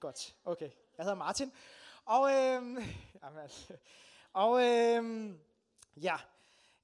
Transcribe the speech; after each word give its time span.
Godt, 0.00 0.36
okay. 0.44 0.70
Jeg 0.98 1.04
hedder 1.04 1.18
Martin. 1.18 1.52
Og, 2.04 2.32
øhm, 2.32 2.78
jamen, 3.22 3.38
altså. 3.38 3.76
og 4.32 4.62
øhm, 4.64 5.40
ja, 5.96 6.16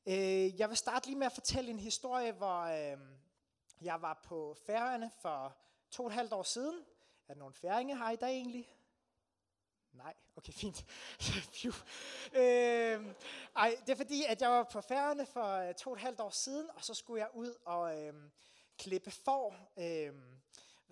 øh, 0.06 0.60
jeg 0.60 0.68
vil 0.68 0.76
starte 0.76 1.06
lige 1.06 1.18
med 1.18 1.26
at 1.26 1.32
fortælle 1.32 1.70
en 1.70 1.78
historie, 1.78 2.32
hvor 2.32 2.60
øhm, 2.60 3.18
jeg 3.80 4.02
var 4.02 4.20
på 4.24 4.56
Færøerne 4.66 5.10
for 5.20 5.56
to 5.90 6.02
og 6.02 6.06
et 6.06 6.14
halvt 6.14 6.32
år 6.32 6.42
siden. 6.42 6.78
Er 7.28 7.34
der 7.34 7.38
nogle 7.38 7.54
færinge 7.54 7.98
her 7.98 8.10
i 8.10 8.16
dag 8.16 8.30
egentlig? 8.30 8.68
Nej, 9.92 10.14
okay, 10.36 10.52
fint. 10.62 10.84
øhm, 12.40 13.14
ej, 13.56 13.76
det 13.86 13.92
er 13.92 13.96
fordi, 13.96 14.24
at 14.24 14.40
jeg 14.40 14.50
var 14.50 14.62
på 14.62 14.80
Færøerne 14.80 15.26
for 15.26 15.56
øh, 15.56 15.74
to 15.74 15.90
og 15.90 15.96
et 15.96 16.02
halvt 16.02 16.20
år 16.20 16.30
siden, 16.30 16.70
og 16.74 16.84
så 16.84 16.94
skulle 16.94 17.20
jeg 17.20 17.30
ud 17.34 17.54
og 17.64 18.02
øhm, 18.02 18.30
klippe 18.78 19.10
får. 19.10 19.72
Øhm, 19.78 20.40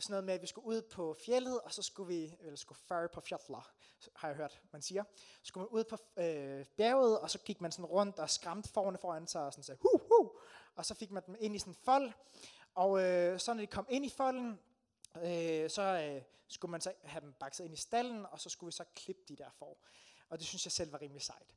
sådan 0.02 0.12
noget 0.12 0.24
med, 0.24 0.34
at 0.34 0.42
vi 0.42 0.46
skulle 0.46 0.66
ud 0.66 0.82
på 0.82 1.16
fjellet, 1.26 1.60
og 1.60 1.72
så 1.72 1.82
skulle 1.82 2.08
vi, 2.08 2.36
eller 2.40 2.56
skulle 2.56 2.78
fare 2.88 3.08
på 3.08 3.20
fjotler, 3.20 3.72
har 4.14 4.28
jeg 4.28 4.36
hørt, 4.36 4.60
man 4.72 4.82
siger. 4.82 5.04
Så 5.14 5.40
skulle 5.42 5.62
man 5.62 5.78
ud 5.78 5.84
på 5.84 5.96
øh, 6.16 6.66
bjerget, 6.76 7.20
og 7.20 7.30
så 7.30 7.38
gik 7.38 7.60
man 7.60 7.72
sådan 7.72 7.84
rundt 7.84 8.18
og 8.18 8.30
skræmte 8.30 8.68
forne 8.68 8.98
foran 8.98 9.26
sig, 9.26 9.42
og 9.42 9.52
sådan 9.52 9.64
sagde, 9.64 9.78
hu, 9.82 9.90
hu, 9.98 10.32
og 10.74 10.86
så 10.86 10.94
fik 10.94 11.10
man 11.10 11.22
dem 11.26 11.36
ind 11.38 11.56
i 11.56 11.58
sådan 11.58 11.70
en 11.70 11.78
fold, 11.84 12.12
og 12.74 13.02
øh, 13.02 13.40
så 13.40 13.54
når 13.54 13.60
de 13.60 13.66
kom 13.66 13.86
ind 13.88 14.04
i 14.04 14.10
folden, 14.10 14.58
øh, 15.16 15.70
så 15.70 15.82
øh, 15.82 16.22
skulle 16.48 16.70
man 16.70 16.80
så 16.80 16.92
have 17.02 17.20
dem 17.20 17.32
bakset 17.32 17.64
ind 17.64 17.74
i 17.74 17.76
stallen, 17.76 18.26
og 18.26 18.40
så 18.40 18.50
skulle 18.50 18.68
vi 18.68 18.72
så 18.72 18.84
klippe 18.94 19.22
de 19.28 19.36
der 19.36 19.50
for. 19.58 19.76
Og 20.28 20.38
det 20.38 20.46
synes 20.46 20.66
jeg 20.66 20.72
selv 20.72 20.92
var 20.92 21.02
rimelig 21.02 21.22
sejt. 21.22 21.54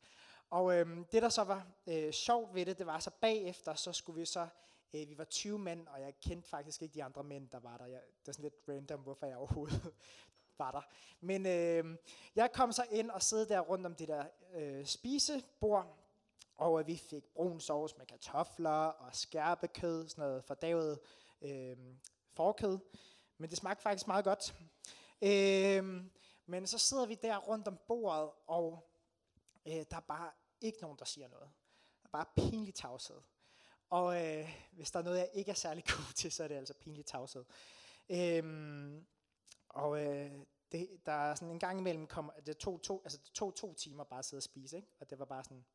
Og 0.50 0.74
øh, 0.74 0.98
det 1.12 1.22
der 1.22 1.30
så 1.30 1.44
var 1.44 1.68
øh, 1.88 2.12
sjovt 2.12 2.56
ved 2.56 2.66
det, 2.66 2.78
det 2.78 2.86
var 2.86 3.00
så 3.00 3.12
bagefter, 3.22 3.74
så 3.74 3.94
skulle 3.94 4.20
vi 4.20 4.26
så 4.26 4.48
Øh, 4.94 5.10
vi 5.10 5.18
var 5.18 5.24
20 5.24 5.60
mænd, 5.60 5.88
og 5.88 6.02
jeg 6.02 6.14
kendte 6.20 6.50
faktisk 6.50 6.82
ikke 6.82 6.94
de 6.94 7.04
andre 7.04 7.24
mænd, 7.24 7.50
der 7.50 7.60
var 7.60 7.78
der. 7.78 7.86
Jeg, 7.86 8.02
det 8.22 8.28
er 8.28 8.32
sådan 8.32 8.44
lidt 8.44 8.56
random, 8.68 9.00
hvorfor 9.00 9.26
jeg 9.26 9.38
overhovedet 9.38 9.94
var 10.58 10.72
der. 10.72 10.82
Men 11.22 11.46
øh, 11.46 11.98
jeg 12.36 12.52
kom 12.52 12.72
så 12.72 12.86
ind 12.92 13.12
og 13.12 13.22
sidde 13.22 13.50
der 13.50 13.60
rundt 13.60 13.86
om 13.86 13.96
det 13.96 14.08
der 14.08 14.26
øh, 14.54 14.86
spisebord, 14.86 15.98
og 16.58 16.80
øh, 16.80 16.88
vi 16.88 16.98
fik 16.98 17.24
brun 17.24 17.60
sovs 17.60 17.98
med 17.98 18.06
kartofler 18.06 18.70
og 18.70 19.16
skærpekød, 19.16 20.08
sådan 20.08 20.22
noget 20.22 20.44
fordavet 20.44 21.00
øh, 21.42 21.78
forkød. 22.34 22.80
Men 23.38 23.50
det 23.50 23.58
smagte 23.58 23.84
faktisk 23.84 24.08
meget 24.08 24.26
godt. 24.26 24.56
Øh, 25.22 26.04
men 26.46 26.68
så 26.68 26.78
sidder 26.78 27.06
vi 27.06 27.16
der 27.16 27.38
rundt 27.38 27.68
om 27.68 27.78
bordet, 27.88 28.30
og 28.48 28.90
øh, 29.66 29.74
der 29.74 29.98
er 29.98 30.06
bare 30.08 30.32
ikke 30.62 30.82
nogen, 30.82 30.98
der 31.00 31.06
siger 31.06 31.28
noget. 31.28 31.50
Der 32.02 32.08
er 32.08 32.24
bare 32.24 32.26
pinlig 32.36 32.76
tavshed. 32.76 33.22
Og 33.90 34.26
øh, 34.26 34.50
hvis 34.72 34.92
der 34.92 35.00
er 35.00 35.04
noget, 35.04 35.18
jeg 35.18 35.30
ikke 35.34 35.52
er 35.52 35.56
særlig 35.56 35.84
god 35.98 36.14
til, 36.16 36.32
så 36.32 36.44
er 36.44 36.48
det 36.48 36.56
altså 36.56 36.74
pinlig 36.74 37.06
tavshed. 37.06 37.46
Øhm, 38.10 39.06
og 39.70 40.06
øh, 40.06 40.32
det, 40.72 40.90
der 41.06 41.12
er 41.12 41.36
sådan 41.36 41.52
en 41.52 41.60
gang 41.60 41.80
imellem, 41.80 42.08
kom, 42.08 42.32
det 42.46 42.58
tog 42.58 42.82
to, 42.82 43.02
altså 43.04 43.18
det 43.18 43.32
tog 43.34 43.56
to 43.56 43.74
timer 43.74 44.04
bare 44.04 44.20
at 44.20 44.26
sidde 44.26 44.40
og 44.40 44.44
spise, 44.44 44.78
ikke? 44.78 44.88
og 45.00 45.10
det 45.10 45.20
var 45.20 45.26
bare 45.26 45.44
sådan, 45.44 45.66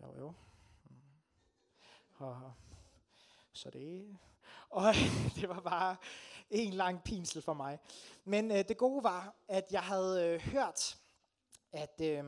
jo 0.00 0.18
jo, 0.18 0.34
og, 2.18 2.52
så 3.52 3.70
det, 3.70 4.18
og 4.70 4.94
det 5.36 5.48
var 5.48 5.60
bare 5.60 5.96
en 6.50 6.72
lang 6.72 7.02
pinsel 7.02 7.42
for 7.42 7.54
mig. 7.54 7.78
Men 8.24 8.50
øh, 8.50 8.68
det 8.68 8.76
gode 8.76 9.04
var, 9.04 9.34
at 9.48 9.66
jeg 9.70 9.82
havde 9.82 10.26
øh, 10.26 10.40
hørt, 10.40 10.98
at 11.72 12.00
øh, 12.00 12.24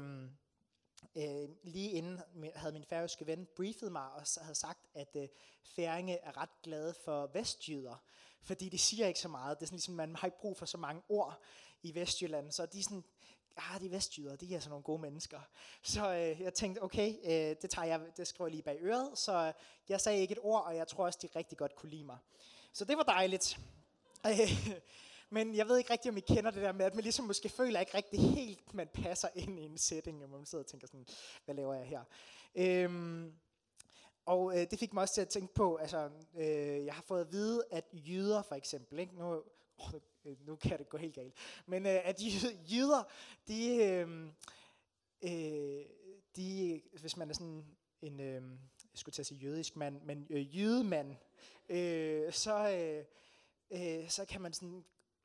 øh, 1.16 1.48
lige 1.62 1.90
inden 1.90 2.20
havde 2.54 2.72
min 2.72 2.84
færøske 2.84 3.26
ven 3.26 3.48
briefet 3.56 3.92
mig 3.92 4.12
og 4.12 4.22
havde 4.40 4.54
sagt, 4.54 4.86
at 4.94 5.16
øh, 5.16 5.28
færinge 5.64 6.18
er 6.18 6.36
ret 6.36 6.62
glade 6.62 6.94
for 7.04 7.30
vestjyder, 7.34 8.02
fordi 8.42 8.68
de 8.68 8.78
siger 8.78 9.06
ikke 9.06 9.20
så 9.20 9.28
meget. 9.28 9.58
Det 9.58 9.62
er 9.62 9.66
sådan 9.66 9.76
ligesom, 9.76 9.94
man 9.94 10.16
har 10.16 10.26
ikke 10.26 10.40
brug 10.40 10.56
for 10.56 10.66
så 10.66 10.78
mange 10.78 11.02
ord 11.08 11.42
i 11.82 11.94
Vestjylland, 11.94 12.52
så 12.52 12.66
de 12.66 12.78
er 12.78 12.82
sådan, 12.82 13.04
ah, 13.56 13.80
de 13.80 13.90
vestjyder, 13.90 14.36
de 14.36 14.54
er 14.54 14.60
sådan 14.60 14.70
nogle 14.70 14.82
gode 14.82 15.02
mennesker. 15.02 15.40
Så 15.82 16.14
øh, 16.14 16.40
jeg 16.40 16.54
tænkte, 16.54 16.82
okay, 16.82 17.14
øh, 17.24 17.56
det, 17.62 17.70
tager 17.70 17.86
jeg, 17.86 18.00
det 18.16 18.26
skriver 18.26 18.46
jeg 18.46 18.52
lige 18.52 18.62
bag 18.62 18.78
øret, 18.80 19.18
så 19.18 19.32
øh, 19.32 19.52
jeg 19.88 20.00
sagde 20.00 20.20
ikke 20.20 20.32
et 20.32 20.38
ord, 20.42 20.64
og 20.64 20.76
jeg 20.76 20.88
tror 20.88 21.04
også, 21.04 21.18
de 21.22 21.28
rigtig 21.38 21.58
godt 21.58 21.76
kunne 21.76 21.90
lide 21.90 22.04
mig. 22.04 22.18
Så 22.72 22.84
det 22.84 22.96
var 22.96 23.02
dejligt. 23.02 23.58
Øh, 24.26 24.72
men 25.30 25.54
jeg 25.54 25.68
ved 25.68 25.78
ikke 25.78 25.92
rigtig, 25.92 26.10
om 26.10 26.16
I 26.16 26.20
kender 26.20 26.50
det 26.50 26.62
der 26.62 26.72
med, 26.72 26.86
at 26.86 26.94
man 26.94 27.02
ligesom 27.02 27.24
måske 27.24 27.48
føler 27.48 27.80
ikke 27.80 27.96
rigtig 27.96 28.20
helt, 28.20 28.74
man 28.74 28.88
passer 28.94 29.28
ind 29.34 29.58
i 29.58 29.62
en 29.62 29.78
setting, 29.78 30.22
og 30.24 30.30
man 30.30 30.46
sidder 30.46 30.64
og 30.64 30.70
tænker 30.70 30.86
sådan, 30.86 31.06
hvad 31.44 31.54
laver 31.54 31.74
jeg 31.74 31.86
her? 31.86 32.04
Øhm, 32.54 33.32
og 34.26 34.58
øh, 34.58 34.66
det 34.70 34.78
fik 34.78 34.92
mig 34.92 35.00
også 35.00 35.14
til 35.14 35.20
at 35.20 35.28
tænke 35.28 35.54
på, 35.54 35.76
altså, 35.76 36.10
øh, 36.36 36.84
jeg 36.84 36.94
har 36.94 37.02
fået 37.02 37.20
at 37.20 37.32
vide, 37.32 37.64
at 37.70 37.84
jøder 37.92 38.42
for 38.42 38.54
eksempel, 38.54 38.98
ikke? 38.98 39.18
Nu, 39.18 39.42
oh, 39.78 39.92
nu 40.46 40.56
kan 40.56 40.78
det 40.78 40.88
gå 40.88 40.96
helt 40.96 41.14
galt, 41.14 41.34
men 41.66 41.86
øh, 41.86 42.00
at 42.04 42.16
jøder, 42.72 43.02
de, 43.48 43.76
øh, 43.76 44.26
øh, 45.22 45.84
de, 46.36 46.82
hvis 47.00 47.16
man 47.16 47.30
er 47.30 47.34
sådan 47.34 47.64
en, 48.02 48.20
øh, 48.20 48.42
jeg 48.92 48.98
skulle 48.98 49.12
til 49.12 49.22
at 49.22 49.26
sige 49.26 49.38
jødisk 49.38 49.76
mand, 49.76 50.02
men 50.02 50.26
øh, 50.30 50.58
jødemand, 50.58 51.16
øh, 51.68 52.32
så, 52.32 52.70
øh, 52.70 53.04
øh, 53.70 54.08
så 54.08 54.24
kan 54.24 54.40
man 54.40 54.52
sådan 54.52 54.84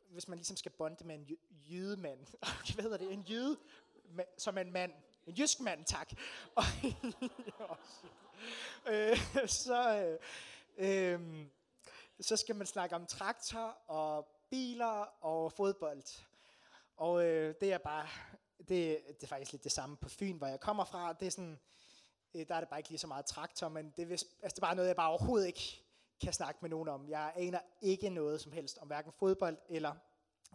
hvis 0.09 0.27
man 0.27 0.37
ligesom 0.37 0.57
skal 0.57 0.71
bonde 0.71 1.07
med 1.07 1.15
en 1.15 1.37
jydemand, 1.69 2.19
Hvad 2.73 2.83
hedder 2.83 2.97
det? 2.97 3.13
En 3.13 3.21
jyde, 3.21 3.57
som 4.37 4.57
en 4.57 4.71
mand. 4.71 4.91
En 5.27 5.33
jysk 5.33 5.59
mand, 5.59 5.85
tak. 5.85 6.11
Og, 6.55 7.77
øh, 8.87 9.17
så, 9.47 10.17
øh, 10.77 11.13
øh, 11.13 11.45
så 12.21 12.37
skal 12.37 12.55
man 12.55 12.67
snakke 12.67 12.95
om 12.95 13.05
traktor 13.05 13.77
og 13.87 14.27
biler 14.49 15.07
og 15.21 15.51
fodbold. 15.51 16.03
Og 16.97 17.25
øh, 17.25 17.55
det 17.61 17.73
er 17.73 17.77
bare, 17.77 18.07
det, 18.57 19.01
det 19.07 19.23
er 19.23 19.27
faktisk 19.27 19.51
lidt 19.51 19.63
det 19.63 19.71
samme 19.71 19.97
på 19.97 20.09
Fyn, 20.09 20.37
hvor 20.37 20.47
jeg 20.47 20.59
kommer 20.59 20.85
fra. 20.85 21.13
Det 21.13 21.25
er 21.25 21.31
sådan, 21.31 21.59
øh, 22.33 22.47
der 22.47 22.55
er 22.55 22.59
det 22.59 22.69
bare 22.69 22.79
ikke 22.79 22.89
lige 22.89 22.99
så 22.99 23.07
meget 23.07 23.25
traktor, 23.25 23.69
men 23.69 23.93
det 23.97 24.03
er, 24.03 24.05
vist, 24.05 24.27
altså 24.41 24.55
det 24.55 24.61
er 24.61 24.67
bare 24.67 24.75
noget, 24.75 24.87
jeg 24.87 24.95
bare 24.95 25.09
overhovedet 25.09 25.47
ikke 25.47 25.84
kan 26.21 26.33
snakke 26.33 26.59
med 26.61 26.69
nogen 26.69 26.89
om. 26.89 27.09
Jeg 27.09 27.33
aner 27.35 27.59
ikke 27.81 28.09
noget 28.09 28.41
som 28.41 28.51
helst 28.51 28.77
om 28.77 28.87
hverken 28.87 29.11
fodbold 29.11 29.57
eller 29.69 29.95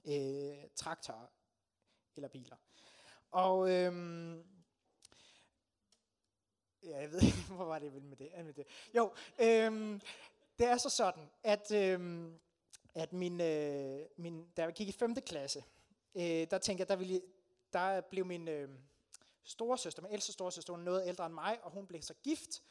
øh, 0.07 0.69
traktorer 0.77 1.27
eller 2.17 2.29
biler. 2.29 2.57
Og 3.31 3.71
øhm, 3.71 4.39
ja, 6.83 7.01
jeg 7.01 7.13
ved 7.13 7.23
ikke, 7.23 7.39
hvor 7.57 7.65
var 7.65 7.79
det, 7.79 8.03
med 8.03 8.17
det. 8.17 8.31
Med 8.45 8.53
det. 8.53 8.67
Jo, 8.95 9.13
øhm, 9.41 10.01
det 10.59 10.67
er 10.67 10.77
så 10.77 10.91
sådan, 10.91 11.31
at, 11.43 11.73
øhm, 11.73 12.39
at 12.95 13.13
min, 13.13 13.41
øh, 13.41 14.01
min, 14.17 14.51
da 14.57 14.63
jeg 14.63 14.73
gik 14.73 14.89
i 14.89 14.93
5. 14.93 15.15
klasse, 15.15 15.65
øh, 16.15 16.23
der 16.51 16.59
tænkte 16.59 16.81
jeg, 16.81 16.89
der, 16.89 16.97
ville, 16.97 17.23
der 17.73 18.01
blev 18.01 18.27
min 18.27 18.49
øh, 18.49 18.69
storesøster, 19.45 20.03
min 20.03 20.13
ældste 20.13 20.33
storesøster, 20.33 20.73
hun 20.73 20.81
noget 20.81 21.09
ældre 21.09 21.27
end 21.27 21.35
mig, 21.35 21.59
og 21.63 21.71
hun 21.71 21.87
blev 21.87 22.03
så 22.03 22.15
gift 22.15 22.63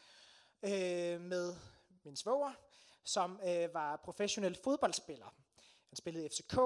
øh, 0.64 1.22
med 1.22 1.56
min 2.04 2.16
svoger, 2.16 2.54
som 3.04 3.40
øh, 3.48 3.74
var 3.74 3.96
professionel 3.96 4.56
fodboldspiller. 4.64 5.34
Han 5.90 5.96
spillede 5.96 6.26
i 6.26 6.30
FCK, 6.30 6.58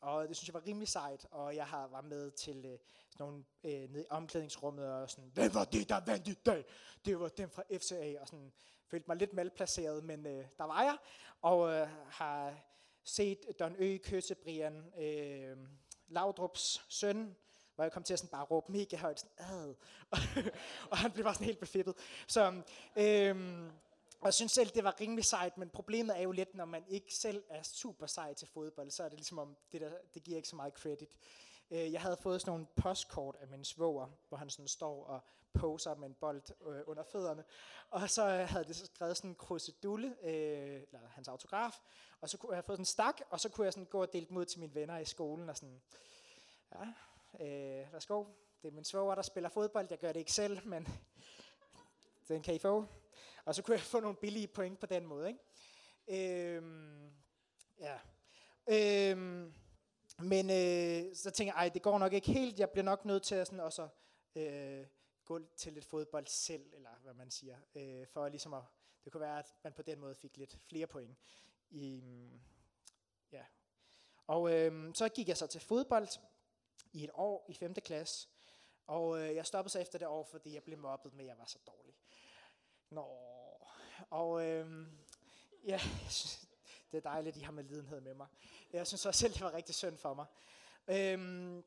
og 0.00 0.28
det 0.28 0.36
synes 0.36 0.48
jeg 0.48 0.54
var 0.54 0.66
rimelig 0.66 0.88
sejt, 0.88 1.26
og 1.30 1.56
jeg 1.56 1.66
har 1.66 1.86
var 1.86 2.00
med 2.00 2.30
til 2.30 2.64
øh, 2.66 2.78
sådan 3.10 3.26
nogle 3.26 3.44
øh, 3.64 3.90
nede 3.90 4.02
i 4.02 4.06
omklædningsrummet, 4.10 4.92
og 4.92 5.10
sådan, 5.10 5.30
hvem 5.34 5.54
var 5.54 5.64
det, 5.64 5.88
der 5.88 6.00
vandt 6.06 6.28
i 6.28 6.34
dag? 6.34 6.64
Det 7.04 7.20
var 7.20 7.28
dem 7.28 7.50
fra 7.50 7.62
FCA, 7.78 8.20
og 8.20 8.28
sådan, 8.28 8.52
følte 8.86 9.04
mig 9.08 9.16
lidt 9.16 9.32
malplaceret, 9.32 10.04
men 10.04 10.26
øh, 10.26 10.46
der 10.58 10.64
var 10.64 10.82
jeg, 10.82 10.96
og 11.42 11.72
øh, 11.72 11.88
har 12.08 12.54
set 13.04 13.38
Don 13.58 13.76
Ø 13.78 13.98
kysse 13.98 14.34
Brian 14.34 14.92
øh, 14.98 15.56
Laudrups 16.08 16.86
søn, 16.88 17.36
hvor 17.74 17.84
jeg 17.84 17.92
kom 17.92 18.02
til 18.02 18.12
at 18.12 18.18
sådan 18.18 18.30
bare 18.30 18.44
råbe 18.44 18.72
mega 18.72 18.96
højt, 18.96 19.20
sådan, 19.20 19.32
Ad. 19.38 19.74
og 20.90 20.98
han 20.98 21.10
blev 21.10 21.24
bare 21.24 21.34
sådan 21.34 21.46
helt 21.46 21.60
befippet. 21.60 21.94
Så, 22.26 22.62
øh, 22.96 23.36
og 24.24 24.28
jeg 24.28 24.34
synes 24.34 24.52
selv, 24.52 24.70
det 24.70 24.84
var 24.84 25.00
rimelig 25.00 25.24
sejt, 25.24 25.58
men 25.58 25.70
problemet 25.70 26.18
er 26.18 26.22
jo 26.22 26.32
lidt, 26.32 26.54
når 26.54 26.64
man 26.64 26.84
ikke 26.88 27.14
selv 27.14 27.44
er 27.48 27.62
super 27.62 28.06
sej 28.06 28.34
til 28.34 28.48
fodbold, 28.48 28.90
så 28.90 29.02
er 29.02 29.08
det 29.08 29.18
ligesom 29.18 29.38
om, 29.38 29.56
det, 29.72 29.80
der, 29.80 29.90
det 30.14 30.22
giver 30.22 30.36
ikke 30.36 30.48
så 30.48 30.56
meget 30.56 30.72
credit. 30.72 31.08
Øh, 31.70 31.92
jeg 31.92 32.00
havde 32.00 32.16
fået 32.16 32.40
sådan 32.40 32.50
nogle 32.50 32.66
postkort 32.76 33.36
af 33.40 33.48
min 33.48 33.64
svoger, 33.64 34.06
hvor 34.28 34.38
han 34.38 34.50
sådan 34.50 34.68
står 34.68 35.04
og 35.04 35.20
poser 35.52 35.94
med 35.94 36.08
en 36.08 36.14
bold 36.14 36.42
øh, 36.66 36.82
under 36.86 37.02
fødderne. 37.02 37.44
Og 37.90 38.10
så 38.10 38.28
øh, 38.28 38.48
havde 38.48 38.64
det 38.64 38.76
skrevet 38.76 39.16
sådan 39.16 39.30
en 39.30 39.36
krusedulle, 39.36 40.16
øh, 40.22 40.82
eller 40.92 41.08
hans 41.08 41.28
autograf, 41.28 41.80
og 42.20 42.28
så 42.28 42.38
kunne 42.38 42.50
jeg 42.50 42.56
have 42.56 42.62
fået 42.66 42.76
sådan 42.76 42.82
en 42.82 42.86
stak, 42.86 43.20
og 43.30 43.40
så 43.40 43.48
kunne 43.48 43.64
jeg 43.64 43.72
sådan 43.72 43.86
gå 43.86 44.02
og 44.02 44.12
dele 44.12 44.26
dem 44.26 44.36
ud 44.36 44.44
til 44.44 44.60
mine 44.60 44.74
venner 44.74 44.98
i 44.98 45.04
skolen, 45.04 45.48
og 45.48 45.56
sådan, 45.56 45.82
ja, 46.72 46.84
øh, 47.44 47.92
værsgo, 47.92 48.24
det 48.62 48.68
er 48.68 48.72
min 48.72 48.84
svoger, 48.84 49.14
der 49.14 49.22
spiller 49.22 49.50
fodbold, 49.50 49.86
jeg 49.90 49.98
gør 49.98 50.12
det 50.12 50.20
ikke 50.20 50.32
selv, 50.32 50.66
men 50.66 50.88
den 52.28 52.42
kan 52.42 52.54
I 52.54 52.58
få. 52.58 52.86
Og 53.44 53.54
så 53.54 53.62
kunne 53.62 53.74
jeg 53.74 53.80
få 53.94 54.00
nogle 54.00 54.16
billige 54.16 54.46
point 54.46 54.80
på 54.80 54.86
den 54.86 55.06
måde. 55.06 55.28
Ikke? 55.28 56.56
Øhm, 56.56 57.12
ja. 57.80 57.98
Øhm, 58.68 59.54
men 60.18 60.50
øh, 60.50 61.16
så 61.16 61.30
tænker 61.30 61.54
jeg, 61.54 61.60
ej, 61.60 61.68
det 61.68 61.82
går 61.82 61.98
nok 61.98 62.12
ikke 62.12 62.32
helt. 62.32 62.58
Jeg 62.58 62.70
bliver 62.70 62.84
nok 62.84 63.04
nødt 63.04 63.22
til 63.22 63.34
at 63.34 63.46
sådan 63.46 63.60
også 63.60 63.88
øh, 64.34 64.86
gå 65.24 65.40
til 65.56 65.72
lidt 65.72 65.84
fodbold 65.84 66.26
selv, 66.26 66.74
eller 66.74 66.90
hvad 67.02 67.14
man 67.14 67.30
siger. 67.30 67.56
Øh, 67.74 68.06
for 68.06 68.28
ligesom 68.28 68.54
at, 68.54 68.62
det 69.04 69.12
kunne 69.12 69.20
være, 69.20 69.38
at 69.38 69.54
man 69.64 69.72
på 69.72 69.82
den 69.82 70.00
måde 70.00 70.14
fik 70.14 70.36
lidt 70.36 70.58
flere 70.68 70.86
point. 70.86 71.18
I, 71.70 72.02
ja. 73.32 73.44
Og 74.26 74.52
øh, 74.52 74.94
så 74.94 75.08
gik 75.08 75.28
jeg 75.28 75.36
så 75.36 75.46
til 75.46 75.60
fodbold 75.60 76.08
i 76.92 77.04
et 77.04 77.10
år 77.14 77.46
i 77.48 77.54
5. 77.54 77.74
klasse. 77.74 78.28
Og 78.86 79.20
øh, 79.20 79.34
jeg 79.34 79.46
stoppede 79.46 79.72
så 79.72 79.78
efter 79.78 79.98
det 79.98 80.08
år, 80.08 80.24
fordi 80.24 80.54
jeg 80.54 80.62
blev 80.62 80.78
mobbet 80.78 81.14
med, 81.14 81.24
at 81.24 81.28
jeg 81.28 81.38
var 81.38 81.46
så 81.46 81.58
dårlig. 81.66 81.94
Nå. 82.90 83.33
Og 84.10 84.46
øh, 84.46 84.86
ja, 85.64 85.80
det 86.90 86.96
er 86.96 87.00
dejligt, 87.00 87.36
at 87.36 87.42
I 87.42 87.44
har 87.44 87.52
med 87.52 87.64
lidenhed 87.64 88.00
med 88.00 88.14
mig. 88.14 88.26
Jeg 88.72 88.86
synes 88.86 89.06
også 89.06 89.20
selv, 89.20 89.32
det 89.32 89.40
var 89.40 89.54
rigtig 89.54 89.74
synd 89.74 89.96
for 89.96 90.14
mig. 90.14 90.26
Øh, 90.88 91.62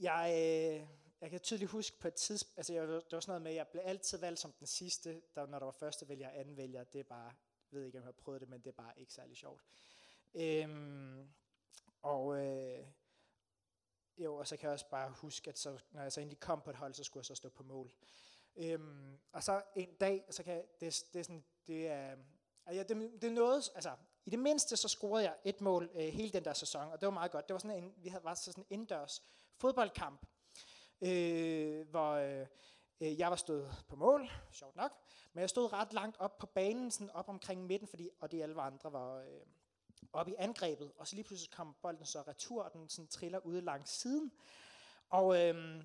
jeg, 0.00 0.32
øh, 0.34 0.86
jeg 1.20 1.30
kan 1.30 1.40
tydeligt 1.40 1.70
huske 1.70 1.98
på 1.98 2.08
et 2.08 2.14
tidspunkt, 2.14 2.58
altså 2.58 2.72
jeg, 2.72 2.88
det 2.88 3.12
var 3.12 3.20
sådan 3.20 3.30
noget 3.30 3.42
med, 3.42 3.50
at 3.50 3.56
jeg 3.56 3.68
blev 3.68 3.82
altid 3.84 4.18
valgt 4.18 4.40
som 4.40 4.52
den 4.52 4.66
sidste, 4.66 5.22
der, 5.34 5.46
når 5.46 5.58
der 5.58 5.66
var 5.66 5.72
første 5.72 6.08
vælger 6.08 6.28
og 6.28 6.38
anden 6.38 6.56
vælger. 6.56 6.84
Det 6.84 6.98
er 6.98 7.04
bare, 7.04 7.32
jeg 7.72 7.78
ved 7.78 7.84
ikke, 7.84 7.98
om 7.98 8.02
jeg 8.02 8.06
har 8.06 8.12
prøvet 8.12 8.40
det, 8.40 8.48
men 8.48 8.60
det 8.60 8.66
er 8.66 8.82
bare 8.82 9.00
ikke 9.00 9.12
særlig 9.12 9.36
sjovt. 9.36 9.62
Øhm, 10.34 11.28
og 12.02 12.46
øh, 12.46 12.86
jo, 14.18 14.36
og 14.36 14.46
så 14.46 14.56
kan 14.56 14.66
jeg 14.66 14.72
også 14.72 14.88
bare 14.88 15.10
huske, 15.10 15.48
at 15.48 15.58
så, 15.58 15.78
når 15.90 16.02
jeg 16.02 16.12
så 16.12 16.20
endelig 16.20 16.40
kom 16.40 16.60
på 16.60 16.70
et 16.70 16.76
hold, 16.76 16.94
så 16.94 17.04
skulle 17.04 17.20
jeg 17.20 17.26
så 17.26 17.34
stå 17.34 17.48
på 17.48 17.62
mål. 17.62 17.92
Øhm, 18.56 19.18
og 19.32 19.42
så 19.42 19.62
en 19.76 19.94
dag, 19.94 20.24
så 20.30 20.42
kan 20.42 20.54
jeg, 20.54 20.64
det, 20.80 21.04
det 21.12 21.18
er 21.18 21.22
sådan, 21.22 21.44
det 21.70 21.88
er, 21.88 22.12
øh, 22.70 22.76
ja, 22.76 22.82
det, 22.82 23.22
det 23.22 23.24
er 23.24 23.34
noget, 23.34 23.70
altså 23.74 23.96
i 24.26 24.30
det 24.30 24.38
mindste 24.38 24.76
så 24.76 24.88
scorede 24.88 25.24
jeg 25.24 25.36
et 25.44 25.60
mål 25.60 25.90
øh, 25.94 26.08
hele 26.08 26.32
den 26.32 26.44
der 26.44 26.52
sæson, 26.52 26.92
og 26.92 27.00
det 27.00 27.06
var 27.06 27.12
meget 27.12 27.30
godt. 27.30 27.48
Det 27.48 27.54
var 27.54 27.58
sådan 27.58 27.82
en, 27.84 27.94
vi 27.96 28.08
havde 28.08 28.24
var 28.24 28.34
sådan 28.34 28.62
en 28.62 28.66
indendørs 28.70 29.22
fodboldkamp, 29.56 30.26
øh, 31.00 31.88
hvor 31.88 32.12
øh, 32.12 32.46
øh 33.00 33.18
jeg 33.18 33.30
var 33.30 33.36
stået 33.36 33.84
på 33.88 33.96
mål, 33.96 34.30
sjovt 34.52 34.76
nok, 34.76 34.92
men 35.32 35.40
jeg 35.40 35.50
stod 35.50 35.72
ret 35.72 35.92
langt 35.92 36.16
op 36.20 36.38
på 36.38 36.46
banen, 36.46 36.90
sådan 36.90 37.10
op 37.10 37.28
omkring 37.28 37.66
midten, 37.66 37.88
fordi, 37.88 38.10
og 38.20 38.32
de 38.32 38.42
alle 38.42 38.62
andre 38.62 38.92
var 38.92 39.16
øh, 39.16 39.40
oppe 40.12 40.32
i 40.32 40.34
angrebet, 40.38 40.92
og 40.96 41.06
så 41.06 41.14
lige 41.14 41.24
pludselig 41.24 41.50
kom 41.50 41.76
bolden 41.82 42.04
så 42.04 42.22
retur, 42.22 42.62
og 42.62 42.72
den 42.72 42.88
sådan 42.88 43.08
triller 43.08 43.38
ude 43.38 43.60
langs 43.60 43.90
siden, 43.90 44.32
og, 45.08 45.46
øh, 45.46 45.84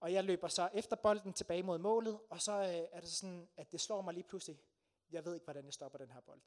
og 0.00 0.12
jeg 0.12 0.24
løber 0.24 0.48
så 0.48 0.68
efter 0.72 0.96
bolden 0.96 1.32
tilbage 1.32 1.62
mod 1.62 1.78
målet, 1.78 2.18
og 2.30 2.40
så 2.40 2.52
øh, 2.52 2.88
er 2.92 3.00
det 3.00 3.08
sådan, 3.08 3.48
at 3.56 3.72
det 3.72 3.80
slår 3.80 4.02
mig 4.02 4.14
lige 4.14 4.24
pludselig, 4.28 4.58
jeg 5.12 5.24
ved 5.24 5.34
ikke, 5.34 5.44
hvordan 5.44 5.64
jeg 5.64 5.72
stopper 5.72 5.98
den 5.98 6.10
her 6.10 6.20
bold. 6.20 6.40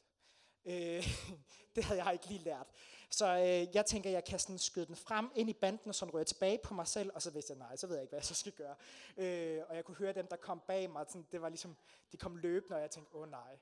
Øh, 0.65 1.07
det 1.75 1.83
havde 1.83 2.03
jeg 2.03 2.13
ikke 2.13 2.27
lige 2.27 2.43
lært. 2.43 2.67
Så 3.09 3.25
øh, 3.37 3.75
jeg 3.75 3.85
tænker, 3.85 4.09
jeg 4.09 4.23
kan 4.23 4.39
sådan 4.39 4.57
skyde 4.57 4.85
den 4.85 4.95
frem 4.95 5.31
ind 5.35 5.49
i 5.49 5.53
banden, 5.53 5.89
og 5.89 5.95
så 5.95 6.05
rører 6.05 6.23
tilbage 6.23 6.57
på 6.63 6.73
mig 6.73 6.87
selv, 6.87 7.11
og 7.15 7.21
så 7.21 7.31
vidste 7.31 7.51
jeg, 7.51 7.57
nej, 7.57 7.75
så 7.75 7.87
ved 7.87 7.95
jeg 7.95 8.03
ikke, 8.03 8.11
hvad 8.11 8.19
jeg 8.19 8.25
så 8.25 8.35
skal 8.35 8.51
gøre. 8.51 8.75
Øh, 9.17 9.63
og 9.69 9.75
jeg 9.75 9.85
kunne 9.85 9.97
høre 9.97 10.13
dem, 10.13 10.27
der 10.27 10.35
kom 10.35 10.61
bag 10.67 10.89
mig, 10.89 11.05
sådan, 11.07 11.27
det 11.31 11.41
var 11.41 11.49
ligesom, 11.49 11.77
de 12.11 12.17
kom 12.17 12.35
løbende, 12.35 12.75
og 12.75 12.81
jeg 12.81 12.91
tænkte, 12.91 13.15
åh 13.15 13.21
oh, 13.21 13.29
nej. 13.31 13.57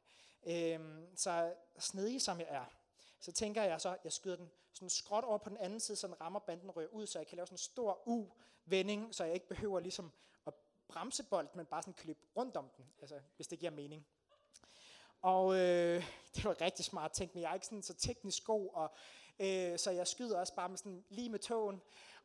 Øh, 0.48 0.80
så 1.16 1.54
snedig 1.80 2.22
som 2.22 2.40
jeg 2.40 2.48
er, 2.50 2.66
så 3.20 3.32
tænker 3.32 3.64
jeg 3.64 3.82
så, 3.82 3.98
jeg 4.04 4.12
skyder 4.12 4.36
den 4.36 4.52
sådan 4.74 4.90
skråt 4.90 5.24
over 5.24 5.38
på 5.38 5.50
den 5.50 5.58
anden 5.58 5.80
side, 5.80 5.98
så 5.98 6.08
den 6.08 6.22
rammer 6.22 6.40
banden 6.40 6.70
og 6.70 6.78
rører 6.78 6.88
ud, 6.88 7.08
så 7.08 7.20
jeg 7.20 7.28
kan 7.28 7.36
lave 7.36 7.48
sådan 7.48 7.54
en 7.54 7.58
stor 7.58 8.08
U-vending, 8.08 9.16
så 9.16 9.24
jeg 9.24 9.34
ikke 9.34 9.48
behøver 9.48 9.80
ligesom 9.80 10.12
at 10.48 10.54
bremse 10.88 11.24
bolden, 11.24 11.52
men 11.56 11.66
bare 11.66 11.82
sådan 11.82 11.94
klippe 11.94 12.24
rundt 12.36 12.58
om 12.58 12.70
den, 12.78 12.86
altså, 13.02 13.20
hvis 13.36 13.48
det 13.48 13.60
giver 13.60 13.72
mening. 13.72 14.08
Og 15.22 15.56
øh, 15.56 16.04
det 16.36 16.46
var 16.46 16.62
rigtig 16.62 16.86
smart 16.86 17.12
tænkt, 17.12 17.36
men 17.36 17.42
jeg 17.42 17.50
er 17.50 17.54
ikke 17.54 17.66
sådan 17.66 17.84
så 17.84 17.94
teknisk 17.94 18.44
god, 18.44 18.70
og, 18.74 18.92
øh, 19.40 19.80
så 19.80 19.92
jeg 19.92 20.08
skyder 20.08 20.40
også 20.40 20.56
bare 20.56 20.70
med 20.70 20.78
sådan, 20.78 21.04
lige 21.10 21.30
med 21.30 21.40
tågen, 21.40 21.82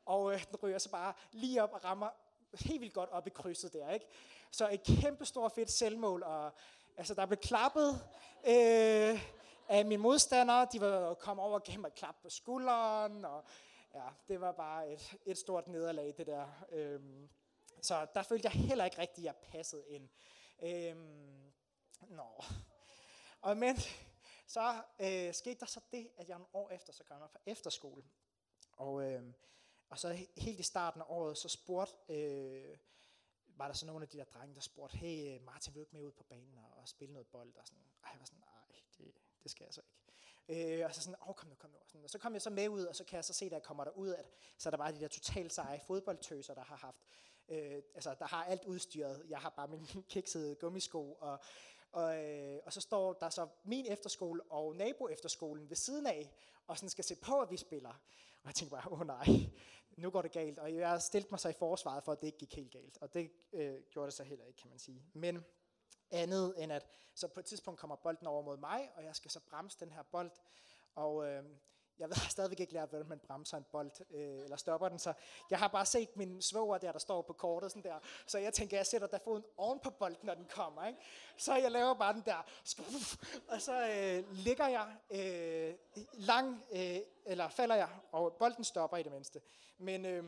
og 0.06 0.32
øh, 0.32 0.44
den 0.44 0.56
ryger 0.56 0.78
så 0.78 0.90
bare 0.90 1.12
lige 1.32 1.62
op 1.62 1.72
og 1.72 1.84
rammer 1.84 2.08
helt 2.52 2.80
vildt 2.80 2.94
godt 2.94 3.10
op 3.10 3.26
i 3.26 3.30
krydset 3.30 3.72
der. 3.72 3.90
Ikke? 3.90 4.06
Så 4.50 4.68
et 4.72 4.82
kæmpe 4.82 5.24
stort 5.24 5.52
fedt 5.52 5.70
selvmål, 5.70 6.22
og 6.22 6.52
altså, 6.96 7.14
der 7.14 7.26
blev 7.26 7.38
klappet 7.38 7.90
øh, 8.46 9.22
af 9.68 9.84
mine 9.84 10.02
modstandere. 10.02 10.68
De 10.72 10.80
var 10.80 11.14
kommet 11.14 11.44
over 11.44 11.54
og 11.54 11.62
gav 11.62 11.78
mig 11.78 11.88
et 11.88 11.94
klap 11.94 12.14
på 12.22 12.30
skulderen, 12.30 13.24
og 13.24 13.44
ja, 13.94 14.04
det 14.28 14.40
var 14.40 14.52
bare 14.52 14.92
et, 14.92 15.16
et 15.26 15.38
stort 15.38 15.68
nederlag, 15.68 16.14
det 16.16 16.26
der. 16.26 16.46
Øh, 16.72 17.00
så 17.82 18.06
der 18.14 18.22
følte 18.22 18.46
jeg 18.52 18.52
heller 18.52 18.84
ikke 18.84 18.98
rigtigt, 18.98 19.18
at 19.18 19.24
jeg 19.24 19.34
passede 19.36 19.84
ind. 19.88 20.08
Øh, 20.62 20.96
nå, 22.08 22.44
og 23.42 23.56
men 23.56 23.76
så 24.46 24.82
øh, 24.98 25.34
skete 25.34 25.60
der 25.60 25.66
så 25.66 25.80
det, 25.92 26.10
at 26.16 26.28
jeg 26.28 26.38
nogle 26.38 26.54
år 26.54 26.70
efter, 26.70 26.92
så 26.92 27.04
kom 27.04 27.20
jeg 27.20 27.30
fra 27.30 27.38
efterskole. 27.46 28.02
Og, 28.72 29.02
øh, 29.02 29.22
og 29.88 29.98
så 29.98 30.12
helt 30.36 30.60
i 30.60 30.62
starten 30.62 31.00
af 31.00 31.06
året, 31.08 31.38
så 31.38 31.48
spurgte, 31.48 32.14
øh, 32.14 32.78
var 33.46 33.66
der 33.66 33.74
så 33.74 33.86
nogle 33.86 34.02
af 34.02 34.08
de 34.08 34.18
der 34.18 34.24
drenge, 34.24 34.54
der 34.54 34.60
spurgte, 34.60 34.96
hey 34.96 35.34
øh, 35.34 35.44
Martin, 35.44 35.74
vil 35.74 35.80
du 35.80 35.82
ikke 35.82 35.96
med 35.96 36.06
ud 36.06 36.12
på 36.12 36.24
banen 36.24 36.58
og, 36.58 36.78
og 36.78 36.88
spille 36.88 37.12
noget 37.12 37.26
bold? 37.26 37.56
Og 37.56 37.66
sådan, 37.66 37.84
og 38.02 38.08
jeg 38.12 38.20
var 38.20 38.26
sådan, 38.26 38.40
nej, 38.40 38.80
det, 38.98 39.14
det 39.42 39.50
skal 39.50 39.64
jeg 39.64 39.74
så 39.74 39.80
ikke. 39.80 40.00
Øh, 40.48 40.86
og 40.86 40.94
så 40.94 41.02
sådan, 41.02 41.16
åh, 41.22 41.28
oh, 41.28 41.34
kom 41.34 41.48
nu, 41.48 41.54
kom 41.54 41.70
nu. 41.70 41.76
Og, 41.76 41.86
sådan, 41.86 42.04
og 42.04 42.10
så 42.10 42.18
kom 42.18 42.32
jeg 42.32 42.42
så 42.42 42.50
med 42.50 42.68
ud, 42.68 42.84
og 42.84 42.96
så 42.96 43.04
kan 43.04 43.16
jeg 43.16 43.24
så 43.24 43.32
se, 43.32 43.50
da 43.50 43.54
jeg 43.54 43.62
kommer 43.62 43.84
derud, 43.84 44.14
at 44.14 44.26
så 44.58 44.68
er 44.68 44.70
der 44.70 44.78
bare 44.78 44.92
de 44.92 45.00
der 45.00 45.08
totalt 45.08 45.52
seje 45.52 45.80
fodboldtøser, 45.80 46.54
der 46.54 46.64
har 46.64 46.76
haft, 46.76 47.04
øh, 47.48 47.82
altså 47.94 48.14
der 48.18 48.26
har 48.26 48.44
alt 48.44 48.64
udstyret. 48.64 49.26
Jeg 49.28 49.38
har 49.38 49.50
bare 49.50 49.68
min 49.68 49.86
kiksede 50.08 50.54
gummisko, 50.54 51.12
og 51.12 51.40
og, 51.92 52.24
øh, 52.24 52.60
og 52.64 52.72
så 52.72 52.80
står 52.80 53.12
der 53.12 53.30
så 53.30 53.48
min 53.64 53.86
efterskole 53.86 54.42
og 54.42 54.76
nabo 54.76 55.08
efterskolen 55.08 55.68
ved 55.68 55.76
siden 55.76 56.06
af, 56.06 56.32
og 56.66 56.76
sådan 56.76 56.88
skal 56.88 57.04
se 57.04 57.16
på, 57.16 57.40
at 57.40 57.50
vi 57.50 57.56
spiller. 57.56 58.02
Og 58.42 58.46
jeg 58.46 58.54
tænker 58.54 58.76
bare, 58.76 58.92
åh 58.92 59.00
oh, 59.00 59.06
nej, 59.06 59.26
nu 59.96 60.10
går 60.10 60.22
det 60.22 60.32
galt. 60.32 60.58
Og 60.58 60.74
jeg 60.74 61.02
stillede 61.02 61.30
mig 61.30 61.40
så 61.40 61.48
i 61.48 61.52
forsvaret 61.52 62.04
for, 62.04 62.12
at 62.12 62.20
det 62.20 62.26
ikke 62.26 62.38
gik 62.38 62.54
helt 62.54 62.72
galt. 62.72 62.98
Og 63.00 63.14
det 63.14 63.30
øh, 63.52 63.82
gjorde 63.90 64.06
det 64.06 64.14
så 64.14 64.24
heller 64.24 64.44
ikke, 64.44 64.58
kan 64.58 64.70
man 64.70 64.78
sige. 64.78 65.04
Men 65.12 65.44
andet 66.10 66.54
end 66.62 66.72
at, 66.72 66.86
så 67.14 67.28
på 67.28 67.40
et 67.40 67.46
tidspunkt 67.46 67.80
kommer 67.80 67.96
bolden 67.96 68.26
over 68.26 68.42
mod 68.42 68.56
mig, 68.56 68.90
og 68.94 69.04
jeg 69.04 69.16
skal 69.16 69.30
så 69.30 69.40
bremse 69.40 69.80
den 69.80 69.92
her 69.92 70.02
bold. 70.02 70.30
Og 70.94 71.26
øh, 71.26 71.44
jeg 72.00 72.08
ved, 72.08 72.16
stadigvæk 72.30 72.60
ikke 72.60 72.72
lært, 72.72 72.88
hvordan 72.88 73.08
man 73.08 73.18
bremser 73.18 73.56
en 73.56 73.66
bold, 73.72 73.90
øh, 74.10 74.44
eller 74.44 74.56
stopper 74.56 74.88
den, 74.88 74.98
så 74.98 75.12
jeg 75.50 75.58
har 75.58 75.68
bare 75.68 75.86
set 75.86 76.16
min 76.16 76.42
svoger 76.42 76.78
der, 76.78 76.92
der 76.92 76.98
står 76.98 77.22
på 77.22 77.32
kortet, 77.32 77.70
sådan 77.70 77.82
der, 77.82 77.98
så 78.26 78.38
jeg 78.38 78.52
tænker, 78.54 78.76
jeg 78.76 78.86
sætter 78.86 79.06
der 79.06 79.18
foden 79.24 79.44
oven 79.56 79.80
på 79.80 79.90
bolden, 79.90 80.26
når 80.26 80.34
den 80.34 80.44
kommer, 80.44 80.86
ikke? 80.86 80.98
Så 81.36 81.54
jeg 81.54 81.70
laver 81.70 81.94
bare 81.94 82.12
den 82.12 82.22
der, 82.26 82.44
og 83.48 83.60
så 83.60 83.88
øh, 83.88 84.36
ligger 84.36 84.68
jeg 84.68 84.86
øh, 85.10 85.74
lang, 86.12 86.64
øh, 86.72 86.96
eller 87.26 87.48
falder 87.48 87.74
jeg, 87.74 87.88
og 88.12 88.32
bolden 88.32 88.64
stopper 88.64 88.96
i 88.96 89.02
det 89.02 89.12
mindste. 89.12 89.40
Men 89.78 90.06
øh, 90.06 90.24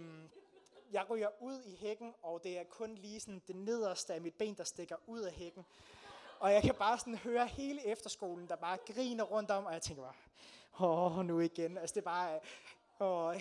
jeg 0.93 1.11
ryger 1.11 1.29
ud 1.41 1.63
i 1.63 1.77
hækken, 1.77 2.15
og 2.23 2.45
det 2.45 2.59
er 2.59 2.65
kun 2.65 2.95
lige 2.95 3.21
sådan 3.21 3.43
det 3.47 3.57
nederste 3.57 4.15
af 4.15 4.21
mit 4.21 4.35
ben, 4.35 4.55
der 4.55 4.65
stikker 4.65 4.97
ud 5.07 5.21
af 5.21 5.33
hækken. 5.33 5.65
Og 6.39 6.53
jeg 6.53 6.63
kan 6.63 6.75
bare 6.75 6.99
sådan 6.99 7.15
høre 7.15 7.47
hele 7.47 7.87
efterskolen, 7.87 8.49
der 8.49 8.57
bare 8.57 8.79
griner 8.87 9.25
rundt 9.25 9.51
om, 9.51 9.65
og 9.65 9.73
jeg 9.73 9.83
tænker 9.83 10.03
bare, 10.03 10.15
åh, 10.81 11.19
oh, 11.19 11.25
nu 11.25 11.41
igen. 11.41 11.79
Altså 11.79 11.95
det 11.95 12.05
bare, 12.05 12.35
øh, 12.35 12.41
åh, 13.01 13.35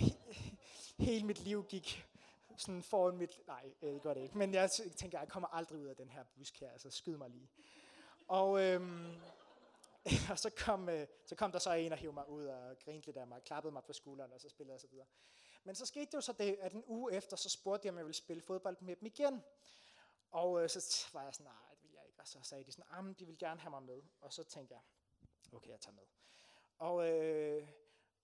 hele 1.00 1.26
mit 1.26 1.40
liv 1.40 1.66
gik 1.66 2.06
sådan 2.58 2.84
foran 2.84 3.18
mit, 3.18 3.48
nej, 3.48 3.74
øh, 3.82 3.94
det 3.94 4.02
gør 4.02 4.14
det 4.14 4.22
ikke, 4.22 4.38
men 4.38 4.54
jeg 4.54 4.70
tænker, 4.72 5.20
jeg 5.20 5.28
kommer 5.28 5.48
aldrig 5.48 5.80
ud 5.80 5.86
af 5.86 5.96
den 5.96 6.10
her 6.10 6.24
busk 6.24 6.60
her, 6.60 6.72
altså 6.72 6.90
skyd 6.90 7.18
mig 7.18 7.30
lige. 7.30 7.50
Og, 8.28 8.64
øhm, 8.64 9.16
og 10.32 10.40
så, 10.40 10.50
kom, 10.58 10.90
øh, 10.90 11.08
så 11.26 11.36
kom 11.36 11.52
der 11.52 11.60
så 11.60 11.74
en 11.74 11.92
og 11.92 11.98
hævde 11.98 12.14
mig 12.14 12.30
ud 12.30 12.46
og 12.46 12.78
grinte 12.80 13.06
lidt 13.06 13.18
af 13.18 13.28
mig, 13.28 13.44
klappede 13.44 13.72
mig 13.72 13.84
på 13.84 13.94
skulderen, 13.94 14.34
og 14.34 14.42
så 14.42 14.50
spillede 14.50 14.74
jeg 14.74 14.82
så 14.82 14.88
videre. 14.88 15.08
Men 15.64 15.76
så 15.76 15.86
skete 15.86 16.06
det 16.06 16.14
jo 16.14 16.22
så 16.22 16.34
det, 16.34 16.58
at 16.62 16.74
en 16.74 16.84
uge 16.88 17.14
efter, 17.14 17.38
så 17.38 17.50
spurgte 17.50 17.86
jeg, 17.86 17.92
om 17.94 17.98
jeg 17.98 18.06
ville 18.06 18.18
spille 18.18 18.42
fodbold 18.42 18.78
med 18.82 18.96
dem 18.96 19.06
igen. 19.06 19.44
Og 20.32 20.64
øh, 20.64 20.70
så 20.70 21.08
var 21.14 21.24
jeg 21.24 21.34
sådan, 21.34 21.46
nej, 21.46 21.76
det 21.82 21.90
vil 21.90 21.94
jeg 21.94 22.06
ikke. 22.08 22.20
Og 22.20 22.28
så 22.28 22.40
sagde 22.44 22.64
de 22.64 22.72
sådan, 22.72 22.86
ah, 22.92 23.20
de 23.20 23.26
vil 23.26 23.38
gerne 23.38 23.60
have 23.60 23.70
mig 23.70 23.84
med. 23.84 24.02
Og 24.22 24.34
så 24.34 24.44
tænkte 24.44 24.74
jeg, 24.74 24.82
okay, 25.54 25.70
jeg 25.70 25.80
tager 25.80 25.96
med. 25.96 26.04
Og, 26.82 27.10
øh, 27.10 27.68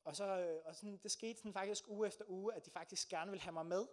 og, 0.04 0.16
så, 0.16 0.40
øh, 0.40 0.62
og 0.66 0.76
sådan, 0.76 1.00
det 1.04 1.12
skete 1.12 1.38
sådan 1.38 1.54
faktisk 1.54 1.88
uge 1.88 2.08
efter 2.08 2.26
uge, 2.28 2.54
at 2.54 2.66
de 2.66 2.72
faktisk 2.72 3.10
gerne 3.10 3.32
ville 3.32 3.42
have 3.42 3.54
mig 3.54 3.66
med. 3.66 3.88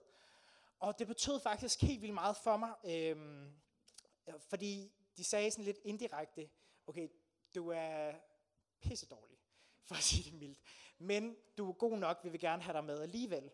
Og 0.79 0.99
det 0.99 1.07
betød 1.07 1.41
faktisk 1.41 1.83
helt 1.83 2.03
vildt 2.03 2.15
meget 2.15 2.37
for 2.37 2.57
mig, 2.57 2.75
øh, 2.85 3.47
fordi 4.41 4.93
de 5.17 5.25
sagde 5.25 5.51
sådan 5.51 5.65
lidt 5.65 5.79
indirekte, 5.85 6.51
okay, 6.87 7.09
du 7.55 7.69
er 7.69 8.13
pisse 8.83 9.07
dårlig, 9.07 9.39
for 9.89 9.95
at 9.95 10.03
sige 10.03 10.31
det 10.31 10.39
mildt. 10.39 10.59
Men 10.99 11.37
du 11.59 11.69
er 11.69 11.73
god 11.73 11.99
nok, 11.99 12.21
vi 12.25 12.29
vil 12.29 12.41
gerne 12.41 12.63
have 12.63 12.73
dig 12.73 12.85
med 12.85 13.01
alligevel. 13.01 13.51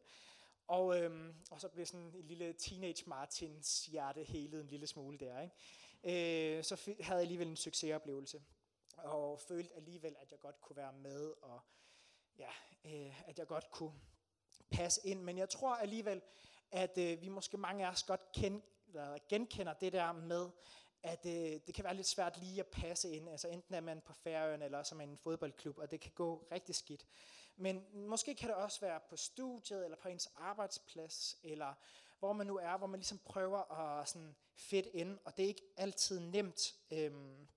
Og, 0.67 1.03
øhm, 1.03 1.35
og 1.51 1.61
så 1.61 1.69
blev 1.69 1.87
sådan 1.87 2.07
en 2.07 2.27
lille 2.27 2.53
teenage 2.53 3.05
Martins 3.07 3.87
hjerte 3.87 4.23
helet 4.25 4.61
en 4.61 4.69
lille 4.69 4.87
smule 4.87 5.19
der. 5.19 5.41
Ikke? 5.41 6.57
Øh, 6.57 6.65
så 6.65 6.77
havde 6.87 7.17
jeg 7.17 7.21
alligevel 7.21 7.49
en 7.49 7.57
succesoplevelse 7.57 8.43
og 9.05 9.41
følte 9.41 9.75
alligevel, 9.77 10.17
at 10.21 10.31
jeg 10.31 10.41
godt 10.41 10.61
kunne 10.61 10.77
være 10.77 10.93
med, 10.93 11.33
og 11.43 11.61
ja, 12.39 12.51
øh, 12.85 13.29
at 13.29 13.39
jeg 13.39 13.47
godt 13.47 13.71
kunne 13.71 13.93
passe 14.71 15.01
ind. 15.05 15.23
Men 15.23 15.39
jeg 15.39 15.49
tror 15.49 15.75
alligevel, 15.75 16.23
at 16.71 16.99
øh, 16.99 17.21
vi 17.21 17.29
måske 17.29 17.57
mange 17.57 17.87
af 17.87 17.91
os 17.91 18.03
godt 18.03 18.33
kend, 18.33 18.63
eller 18.87 19.19
genkender 19.29 19.73
det 19.73 19.93
der 19.93 20.13
med, 20.13 20.51
at 21.03 21.27
øh, 21.27 21.61
det 21.67 21.75
kan 21.75 21.85
være 21.85 21.95
lidt 21.95 22.07
svært 22.07 22.37
lige 22.37 22.61
at 22.61 22.67
passe 22.67 23.11
ind. 23.11 23.29
Altså 23.29 23.49
enten 23.49 23.75
er 23.75 23.81
man 23.81 24.01
på 24.01 24.13
færøen, 24.13 24.63
eller 24.63 24.83
som 24.83 25.01
en 25.01 25.19
fodboldklub, 25.19 25.79
og 25.79 25.91
det 25.91 26.01
kan 26.01 26.13
gå 26.15 26.47
rigtig 26.53 26.75
skidt. 26.75 27.07
Men 27.57 28.07
måske 28.09 28.35
kan 28.35 28.49
det 28.49 28.57
også 28.57 28.81
være 28.81 29.01
på 29.09 29.17
studiet, 29.17 29.85
eller 29.85 29.97
på 29.97 30.09
ens 30.09 30.29
arbejdsplads, 30.37 31.37
eller 31.43 31.75
hvor 32.19 32.33
man 32.33 32.47
nu 32.47 32.57
er, 32.57 32.79
hvor 32.79 32.87
man 32.87 33.01
ligesom 33.01 33.19
prøver 33.19 33.73
at 33.73 34.09
sådan 34.09 34.37
fedt 34.55 34.87
ind, 34.87 35.19
og 35.25 35.37
det 35.37 35.45
er 35.45 35.49
ikke 35.49 35.73
altid 35.77 36.21
nemt. 36.21 36.75
Øhm, 36.91 37.49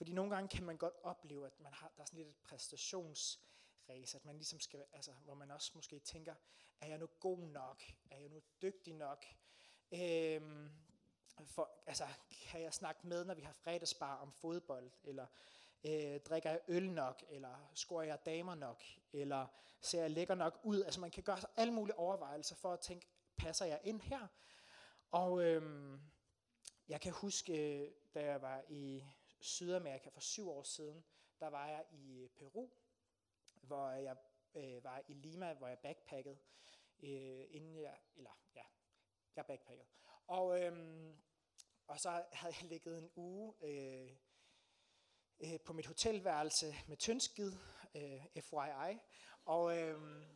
fordi 0.00 0.12
nogle 0.12 0.34
gange 0.34 0.48
kan 0.48 0.64
man 0.64 0.76
godt 0.76 0.94
opleve, 1.02 1.46
at 1.46 1.60
man 1.60 1.72
har, 1.72 1.92
der 1.96 2.02
er 2.02 2.06
sådan 2.06 2.18
lidt 2.18 2.28
et 2.28 2.36
præstationsrace, 2.42 4.16
at 4.16 4.24
man 4.24 4.36
ligesom 4.36 4.60
skal, 4.60 4.84
altså, 4.92 5.12
hvor 5.12 5.34
man 5.34 5.50
også 5.50 5.72
måske 5.74 5.98
tænker, 5.98 6.34
er 6.80 6.86
jeg 6.86 6.98
nu 6.98 7.06
god 7.06 7.38
nok? 7.38 7.82
Er 8.10 8.18
jeg 8.18 8.28
nu 8.28 8.42
dygtig 8.62 8.94
nok? 8.94 9.24
Øhm, 9.92 10.70
for, 11.44 11.70
altså, 11.86 12.06
kan 12.30 12.62
jeg 12.62 12.74
snakke 12.74 13.06
med, 13.06 13.24
når 13.24 13.34
vi 13.34 13.42
har 13.42 13.52
fredagsbar 13.52 14.16
om 14.16 14.32
fodbold, 14.32 14.90
eller 15.04 15.26
øh, 15.84 16.20
drikker 16.20 16.50
jeg 16.50 16.60
øl 16.68 16.90
nok, 16.90 17.24
eller 17.28 17.70
scorer 17.74 18.04
jeg 18.04 18.18
damer 18.26 18.54
nok, 18.54 18.82
eller 19.12 19.46
ser 19.80 20.00
jeg 20.00 20.10
lækker 20.10 20.34
nok 20.34 20.60
ud? 20.62 20.82
Altså 20.82 21.00
man 21.00 21.10
kan 21.10 21.22
gøre 21.22 21.40
sig 21.40 21.50
alle 21.56 21.72
mulige 21.72 21.98
overvejelser 21.98 22.56
for 22.56 22.72
at 22.72 22.80
tænke, 22.80 23.06
passer 23.36 23.64
jeg 23.66 23.80
ind 23.84 24.00
her? 24.00 24.26
Og 25.10 25.42
øhm, 25.42 26.00
jeg 26.88 27.00
kan 27.00 27.12
huske, 27.12 27.80
øh, 27.82 27.92
da 28.14 28.24
jeg 28.24 28.42
var 28.42 28.62
i 28.68 29.04
Sydamerika 29.40 30.08
for 30.08 30.20
syv 30.20 30.48
år 30.48 30.62
siden, 30.62 31.04
der 31.40 31.46
var 31.46 31.68
jeg 31.68 31.84
i 31.92 32.18
øh, 32.18 32.28
Peru, 32.28 32.68
hvor 33.62 33.90
jeg 33.90 34.16
øh, 34.54 34.84
var 34.84 35.02
i 35.08 35.14
Lima, 35.14 35.52
hvor 35.52 35.68
jeg 35.68 35.78
backpackede, 35.78 36.38
øh, 37.02 37.46
inden 37.50 37.76
jeg, 37.76 37.98
eller 38.16 38.38
ja, 38.54 38.62
jeg 39.36 39.46
backpackede. 39.46 39.88
Og, 40.26 40.62
øh, 40.62 40.74
og 41.86 42.00
så 42.00 42.10
havde 42.32 42.54
jeg 42.60 42.68
ligget 42.68 42.98
en 42.98 43.10
uge 43.14 43.54
øh, 43.62 44.16
øh, 45.40 45.60
på 45.60 45.72
mit 45.72 45.86
hotelværelse 45.86 46.74
med 46.88 46.96
tyndskid, 46.96 47.52
øh, 47.94 48.26
FYI. 48.42 48.98
Og, 49.44 49.78
øh, 49.78 50.26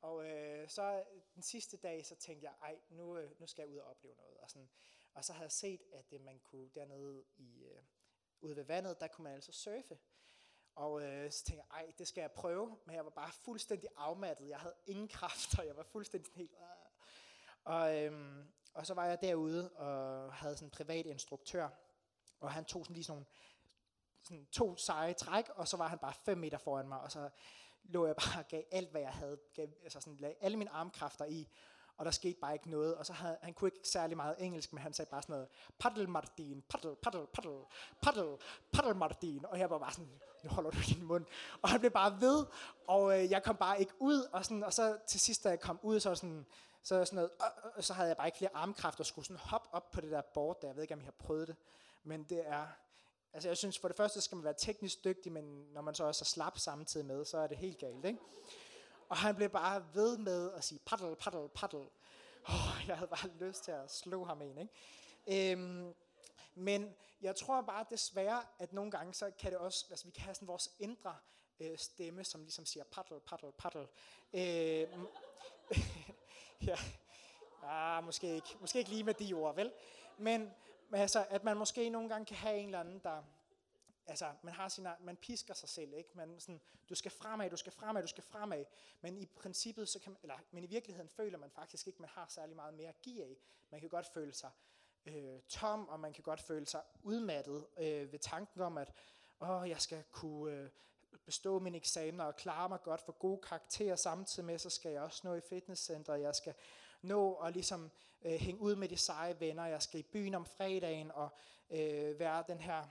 og 0.00 0.30
øh, 0.30 0.68
så 0.68 1.04
den 1.34 1.42
sidste 1.42 1.76
dag, 1.76 2.06
så 2.06 2.14
tænkte 2.14 2.44
jeg, 2.44 2.54
ej, 2.62 2.80
nu, 2.88 3.16
øh, 3.16 3.40
nu 3.40 3.46
skal 3.46 3.62
jeg 3.62 3.70
ud 3.70 3.76
og 3.76 3.86
opleve 3.86 4.14
noget. 4.16 4.36
Og, 4.36 4.50
sådan. 4.50 4.70
og 5.14 5.24
så 5.24 5.32
havde 5.32 5.44
jeg 5.44 5.52
set, 5.52 5.82
at 5.92 6.12
øh, 6.12 6.20
man 6.20 6.38
kunne 6.38 6.70
dernede 6.74 7.24
i, 7.36 7.64
øh, 7.64 7.82
ude 8.40 8.56
ved 8.56 8.64
vandet, 8.64 9.00
der 9.00 9.06
kunne 9.06 9.22
man 9.24 9.34
altså 9.34 9.52
surfe. 9.52 9.98
Og 10.74 11.02
øh, 11.02 11.30
så 11.30 11.44
tænkte 11.44 11.64
jeg, 11.70 11.80
ej, 11.80 11.92
det 11.98 12.08
skal 12.08 12.20
jeg 12.20 12.32
prøve. 12.32 12.78
Men 12.86 12.96
jeg 12.96 13.04
var 13.04 13.10
bare 13.10 13.32
fuldstændig 13.32 13.88
afmattet. 13.96 14.48
Jeg 14.48 14.58
havde 14.58 14.74
ingen 14.86 15.08
kræfter. 15.18 15.62
Jeg 15.62 15.76
var 15.76 15.82
fuldstændig 15.82 16.32
helt... 16.34 16.50
Øh. 16.50 16.66
Og, 17.64 17.96
øh, 17.98 18.44
og 18.74 18.86
så 18.86 18.94
var 18.94 19.06
jeg 19.06 19.20
derude 19.20 19.70
og 19.70 20.32
havde 20.34 20.56
sådan 20.56 20.66
en 20.66 20.70
privat 20.70 21.06
instruktør. 21.06 21.68
Og 22.40 22.52
han 22.52 22.64
tog 22.64 22.84
sådan 22.84 22.94
lige 22.94 23.04
sådan 23.04 23.14
nogle 23.14 23.26
sådan 24.22 24.46
to 24.46 24.76
seje 24.76 25.12
træk, 25.12 25.48
og 25.48 25.68
så 25.68 25.76
var 25.76 25.88
han 25.88 25.98
bare 25.98 26.14
5 26.14 26.38
meter 26.38 26.58
foran 26.58 26.88
mig, 26.88 27.00
og 27.00 27.12
så 27.12 27.30
lå 27.82 28.06
jeg 28.06 28.16
bare 28.16 28.40
og 28.40 28.48
gav 28.48 28.62
alt, 28.70 28.90
hvad 28.90 29.00
jeg 29.00 29.12
havde, 29.12 29.38
gav, 29.54 29.68
altså 29.82 30.00
sådan, 30.00 30.16
lagde 30.16 30.36
alle 30.40 30.56
mine 30.56 30.70
armkræfter 30.70 31.24
i, 31.24 31.48
og 32.00 32.06
der 32.06 32.10
skete 32.10 32.38
bare 32.40 32.52
ikke 32.52 32.70
noget, 32.70 32.94
og 32.94 33.06
så 33.06 33.12
havde, 33.12 33.36
han 33.42 33.54
kunne 33.54 33.68
ikke 33.68 33.88
særlig 33.88 34.16
meget 34.16 34.36
engelsk, 34.38 34.72
men 34.72 34.82
han 34.82 34.92
sagde 34.92 35.10
bare 35.10 35.22
sådan 35.22 35.32
noget, 35.32 35.48
paddle 35.78 36.06
Martin, 36.06 36.62
paddle, 36.68 36.96
paddle, 36.96 37.26
paddle, 37.26 37.64
paddle, 38.02 38.36
paddle 38.72 38.94
Martin, 38.94 39.44
og 39.44 39.58
jeg 39.58 39.70
var 39.70 39.78
bare 39.78 39.92
sådan, 39.92 40.10
nu 40.44 40.50
holder 40.50 40.70
du 40.70 40.78
din 40.88 41.04
mund, 41.04 41.26
og 41.62 41.68
han 41.68 41.80
blev 41.80 41.90
bare 41.90 42.20
ved, 42.20 42.46
og 42.86 43.18
øh, 43.18 43.30
jeg 43.30 43.42
kom 43.42 43.56
bare 43.56 43.80
ikke 43.80 43.92
ud, 43.98 44.28
og, 44.32 44.44
sådan, 44.44 44.64
og 44.64 44.72
så 44.72 44.98
til 45.06 45.20
sidst, 45.20 45.44
da 45.44 45.48
jeg 45.48 45.60
kom 45.60 45.78
ud, 45.82 46.00
så 46.00 46.14
sådan, 46.14 46.46
så, 46.82 47.04
sådan 47.04 47.16
noget, 47.16 47.30
øh, 47.42 47.72
øh, 47.76 47.82
så 47.82 47.92
havde 47.92 48.08
jeg 48.08 48.16
bare 48.16 48.28
ikke 48.28 48.38
flere 48.38 48.54
armkræfter, 48.54 49.02
og 49.02 49.06
skulle 49.06 49.26
sådan 49.26 49.40
hoppe 49.40 49.68
op 49.72 49.90
på 49.90 50.00
det 50.00 50.10
der 50.10 50.22
board 50.34 50.60
der, 50.60 50.68
jeg 50.68 50.76
ved 50.76 50.82
ikke, 50.82 50.94
om 50.94 51.00
I 51.00 51.04
har 51.04 51.14
prøvet 51.18 51.48
det, 51.48 51.56
men 52.04 52.24
det 52.24 52.48
er, 52.48 52.66
Altså 53.32 53.48
jeg 53.48 53.56
synes 53.56 53.78
for 53.78 53.88
det 53.88 53.96
første 53.96 54.20
skal 54.20 54.36
man 54.36 54.44
være 54.44 54.54
teknisk 54.58 55.04
dygtig, 55.04 55.32
men 55.32 55.44
når 55.72 55.80
man 55.80 55.94
så 55.94 56.04
også 56.04 56.22
er 56.22 56.26
slap 56.26 56.58
samtidig 56.58 57.06
med, 57.06 57.24
så 57.24 57.38
er 57.38 57.46
det 57.46 57.56
helt 57.56 57.78
galt. 57.78 58.04
Ikke? 58.04 58.18
Og 59.10 59.16
han 59.16 59.36
blev 59.36 59.48
bare 59.48 59.84
ved 59.94 60.18
med 60.18 60.52
at 60.52 60.64
sige 60.64 60.78
paddle, 60.86 61.16
paddle, 61.16 61.48
paddle. 61.48 61.86
Oh, 62.48 62.88
jeg 62.88 62.96
havde 62.96 63.08
bare 63.08 63.28
lyst 63.40 63.64
til 63.64 63.72
at 63.72 63.92
slå 63.92 64.24
ham 64.24 64.42
en, 64.42 64.58
Ikke? 64.58 65.52
Øhm, 65.52 65.94
men 66.54 66.94
jeg 67.22 67.36
tror 67.36 67.62
bare 67.62 67.84
desværre, 67.90 68.42
at 68.58 68.72
nogle 68.72 68.90
gange 68.90 69.14
så 69.14 69.30
kan 69.38 69.50
det 69.50 69.58
også, 69.58 69.86
altså 69.90 70.04
vi 70.04 70.10
kan 70.10 70.22
have 70.22 70.34
sådan 70.34 70.48
vores 70.48 70.70
indre 70.78 71.16
øh, 71.60 71.78
stemme, 71.78 72.24
som 72.24 72.40
ligesom 72.42 72.66
siger 72.66 72.84
paddle, 72.84 73.20
paddle, 73.20 73.52
paddle. 73.52 73.88
Øhm, 74.32 75.06
ja, 76.68 76.76
ah, 77.62 78.04
måske, 78.04 78.34
ikke, 78.34 78.56
måske 78.60 78.78
ikke 78.78 78.90
lige 78.90 79.04
med 79.04 79.14
de 79.14 79.34
ord, 79.34 79.54
vel? 79.54 79.72
Men, 80.18 80.50
men 80.88 81.00
altså, 81.00 81.26
at 81.30 81.44
man 81.44 81.56
måske 81.56 81.90
nogle 81.90 82.08
gange 82.08 82.26
kan 82.26 82.36
have 82.36 82.58
en 82.58 82.66
eller 82.66 82.80
anden, 82.80 82.98
der, 82.98 83.22
altså, 84.10 84.32
man, 84.42 84.54
har 84.54 84.68
sin, 84.68 84.86
man 85.00 85.16
pisker 85.16 85.54
sig 85.54 85.68
selv, 85.68 85.94
ikke? 85.94 86.10
Man 86.14 86.40
sådan, 86.40 86.60
du 86.88 86.94
skal 86.94 87.10
fremad, 87.10 87.50
du 87.50 87.56
skal 87.56 87.72
fremad, 87.72 88.02
du 88.02 88.08
skal 88.08 88.24
fremad. 88.24 88.64
Men 89.00 89.16
i 89.18 89.26
princippet, 89.26 89.88
så 89.88 89.98
kan 89.98 90.12
man, 90.12 90.18
eller, 90.22 90.36
men 90.50 90.64
i 90.64 90.66
virkeligheden 90.66 91.08
føler 91.08 91.38
man 91.38 91.50
faktisk 91.50 91.86
ikke, 91.86 92.02
man 92.02 92.10
har 92.12 92.26
særlig 92.28 92.56
meget 92.56 92.74
mere 92.74 92.88
at 92.88 93.00
give 93.02 93.24
af. 93.24 93.36
Man 93.70 93.80
kan 93.80 93.88
godt 93.88 94.06
føle 94.06 94.34
sig 94.34 94.50
øh, 95.06 95.40
tom, 95.48 95.88
og 95.88 96.00
man 96.00 96.12
kan 96.12 96.22
godt 96.22 96.40
føle 96.40 96.66
sig 96.66 96.82
udmattet 97.02 97.66
øh, 97.78 98.12
ved 98.12 98.18
tanken 98.18 98.60
om, 98.60 98.78
at 98.78 98.92
åh, 99.40 99.68
jeg 99.68 99.80
skal 99.80 100.04
kunne 100.10 100.54
øh, 100.54 100.70
bestå 101.24 101.58
mine 101.58 101.76
eksamener 101.76 102.24
og 102.24 102.36
klare 102.36 102.68
mig 102.68 102.82
godt 102.82 103.00
for 103.00 103.12
gode 103.12 103.40
karakterer 103.42 103.96
samtidig 103.96 104.46
med, 104.46 104.58
så 104.58 104.70
skal 104.70 104.92
jeg 104.92 105.02
også 105.02 105.20
nå 105.24 105.34
i 105.34 105.40
fitnesscenter, 105.40 106.14
jeg 106.14 106.34
skal 106.34 106.54
nå 107.02 107.34
at 107.34 107.52
ligesom 107.52 107.90
øh, 108.22 108.32
hænge 108.32 108.60
ud 108.60 108.76
med 108.76 108.88
de 108.88 108.96
seje 108.96 109.40
venner, 109.40 109.66
jeg 109.66 109.82
skal 109.82 110.00
i 110.00 110.02
byen 110.02 110.34
om 110.34 110.46
fredagen 110.46 111.10
og 111.10 111.28
øh, 111.70 112.18
være 112.18 112.44
den 112.48 112.60
her 112.60 112.84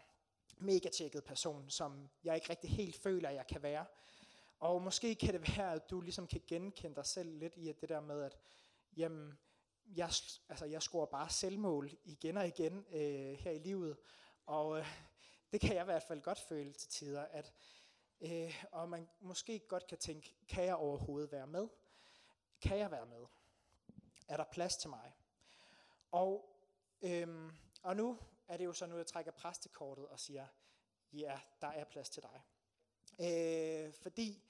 mega 0.59 0.89
tjekket 0.89 1.23
person, 1.23 1.69
som 1.69 2.09
jeg 2.23 2.35
ikke 2.35 2.49
rigtig 2.49 2.69
helt 2.69 2.95
føler, 2.95 3.29
jeg 3.29 3.47
kan 3.47 3.63
være. 3.63 3.85
Og 4.59 4.81
måske 4.81 5.15
kan 5.15 5.33
det 5.33 5.41
være, 5.57 5.73
at 5.73 5.89
du 5.89 6.01
ligesom 6.01 6.27
kan 6.27 6.41
genkende 6.47 6.95
dig 6.95 7.05
selv 7.05 7.39
lidt 7.39 7.57
i 7.57 7.69
at 7.69 7.81
det 7.81 7.89
der 7.89 7.99
med, 7.99 8.23
at 8.23 8.37
jamen, 8.97 9.39
jeg, 9.85 10.09
altså, 10.49 10.65
jeg 10.65 10.81
scorer 10.81 11.05
bare 11.05 11.29
selvmål 11.29 11.91
igen 12.03 12.37
og 12.37 12.47
igen 12.47 12.85
øh, 12.91 13.37
her 13.37 13.51
i 13.51 13.59
livet. 13.59 13.97
Og 14.45 14.79
øh, 14.79 14.85
det 15.51 15.61
kan 15.61 15.75
jeg 15.75 15.81
i 15.81 15.85
hvert 15.85 16.03
fald 16.03 16.21
godt 16.21 16.39
føle 16.39 16.73
til 16.73 16.89
tider, 16.89 17.21
at 17.21 17.53
øh, 18.21 18.63
og 18.71 18.89
man 18.89 19.09
måske 19.19 19.59
godt 19.59 19.87
kan 19.87 19.97
tænke, 19.97 20.35
kan 20.47 20.65
jeg 20.65 20.75
overhovedet 20.75 21.31
være 21.31 21.47
med? 21.47 21.67
Kan 22.61 22.77
jeg 22.77 22.91
være 22.91 23.05
med? 23.05 23.25
Er 24.27 24.37
der 24.37 24.43
plads 24.51 24.77
til 24.77 24.89
mig? 24.89 25.13
Og, 26.11 26.55
øh, 27.01 27.51
og 27.83 27.95
nu 27.95 28.19
er 28.49 28.57
det 28.57 28.65
jo 28.65 28.73
så 28.73 28.85
nu, 28.85 28.97
jeg 28.97 29.07
trækker 29.07 29.31
præstekortet 29.31 30.07
og 30.07 30.19
siger, 30.19 30.47
ja, 31.13 31.39
der 31.61 31.67
er 31.67 31.83
plads 31.83 32.09
til 32.09 32.23
dig. 32.23 32.41
Øh, 33.19 33.93
fordi 33.93 34.43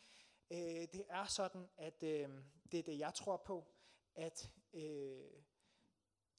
øh, 0.51 0.87
det 0.93 1.05
er 1.09 1.25
sådan, 1.25 1.69
at 1.77 2.03
øh, 2.03 2.29
det 2.71 2.79
er 2.79 2.83
det, 2.83 2.99
jeg 2.99 3.13
tror 3.13 3.37
på, 3.37 3.67
at 4.15 4.51
øh, 4.73 5.43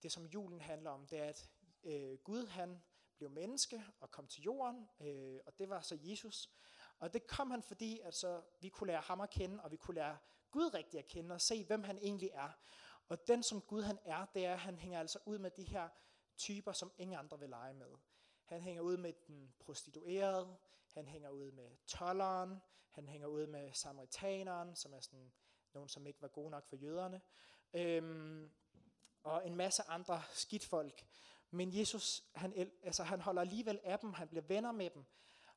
det 0.02 0.12
som 0.12 0.26
julen 0.26 0.61
handler 0.61 0.90
om, 0.90 1.07
det 1.07 1.19
er, 1.19 1.29
at 1.29 1.50
øh, 1.83 2.19
Gud 2.19 2.47
han 2.47 2.83
blev 3.17 3.31
menneske 3.31 3.85
og 4.00 4.11
kom 4.11 4.26
til 4.26 4.43
jorden, 4.43 4.88
øh, 5.00 5.40
og 5.47 5.59
det 5.59 5.69
var 5.69 5.81
så 5.81 5.99
Jesus. 6.02 6.50
Og 6.99 7.12
det 7.12 7.26
kom 7.26 7.50
han, 7.50 7.62
fordi 7.62 8.00
at 8.00 8.14
så 8.14 8.43
vi 8.61 8.69
kunne 8.69 8.87
lære 8.87 9.00
ham 9.00 9.21
at 9.21 9.31
kende, 9.31 9.62
og 9.62 9.71
vi 9.71 9.76
kunne 9.76 9.95
lære 9.95 10.19
Gud 10.50 10.75
rigtigt 10.75 10.99
at 10.99 11.09
kende, 11.09 11.35
og 11.35 11.40
se, 11.40 11.64
hvem 11.64 11.83
han 11.83 11.99
egentlig 11.99 12.31
er. 12.33 12.50
Og 13.09 13.26
den, 13.29 13.43
som 13.43 13.61
Gud 13.61 13.83
han 13.83 13.99
er, 14.05 14.26
det 14.35 14.47
er, 14.47 14.52
at 14.52 14.59
han 14.59 14.79
hænger 14.79 15.00
altså 15.00 15.19
ud 15.25 15.38
med 15.38 15.50
de 15.50 15.64
her 15.64 15.88
typer, 16.41 16.73
som 16.73 16.93
ingen 16.99 17.19
andre 17.19 17.39
vil 17.39 17.49
lege 17.49 17.75
med. 17.75 17.91
Han 18.45 18.61
hænger 18.61 18.83
ud 18.83 18.97
med 18.97 19.13
den 19.27 19.55
prostituerede, 19.59 20.57
han 20.95 21.07
hænger 21.07 21.31
ud 21.31 21.53
med 21.53 21.71
tolleren, 21.87 22.63
han 22.91 23.09
hænger 23.09 23.27
ud 23.27 23.47
med 23.47 23.73
samaritaneren, 23.73 24.77
som 24.77 24.93
er 24.95 25.01
sådan 25.01 25.33
nogen, 25.73 25.89
som 25.89 26.07
ikke 26.07 26.23
var 26.23 26.29
gode 26.29 26.51
nok 26.51 26.67
for 26.67 26.77
jøderne, 26.77 27.21
øhm, 27.75 28.51
og 29.23 29.47
en 29.47 29.57
masse 29.57 29.83
andre 29.83 30.23
skidtfolk. 30.33 31.07
Men 31.51 31.79
Jesus, 31.79 32.25
han, 32.35 32.73
altså, 32.83 33.03
han 33.03 33.21
holder 33.21 33.41
alligevel 33.41 33.81
af 33.83 33.99
dem, 33.99 34.13
han 34.13 34.29
bliver 34.29 34.43
venner 34.43 34.73
med 34.73 34.91
dem, 34.91 35.05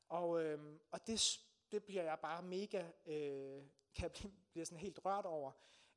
og, 0.08 0.42
øhm, 0.42 0.80
og 0.90 1.06
det, 1.06 1.40
det 1.72 1.84
bliver 1.84 2.02
jeg 2.02 2.18
bare 2.22 2.42
mega, 2.42 2.90
øh, 3.06 3.62
kan 3.94 4.10
blive, 4.10 4.32
bliver 4.52 4.64
sådan 4.64 4.78
helt 4.78 5.00
rørt 5.04 5.26
over, 5.26 5.52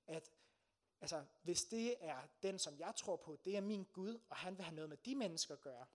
at 0.08 0.32
Altså, 1.02 1.26
hvis 1.44 1.66
det 1.66 1.96
er 2.00 2.28
den, 2.42 2.60
som 2.60 2.80
jeg 2.80 2.94
tror 2.96 3.16
på, 3.16 3.38
det 3.46 3.58
er 3.58 3.62
min 3.62 3.84
Gud, 3.84 4.20
og 4.30 4.36
han 4.36 4.58
vil 4.58 4.66
have 4.66 4.76
noget 4.76 4.90
med 4.90 4.98
de 4.98 5.16
mennesker 5.16 5.54
at 5.54 5.62
gøre, 5.62 5.86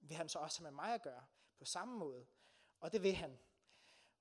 vil 0.00 0.16
han 0.16 0.28
så 0.28 0.38
også 0.38 0.58
have 0.58 0.64
med 0.64 0.76
mig 0.82 0.94
at 0.94 1.02
gøre 1.02 1.24
på 1.58 1.64
samme 1.64 1.98
måde. 1.98 2.26
Og 2.80 2.92
det 2.92 3.02
vil 3.02 3.14
han. 3.14 3.38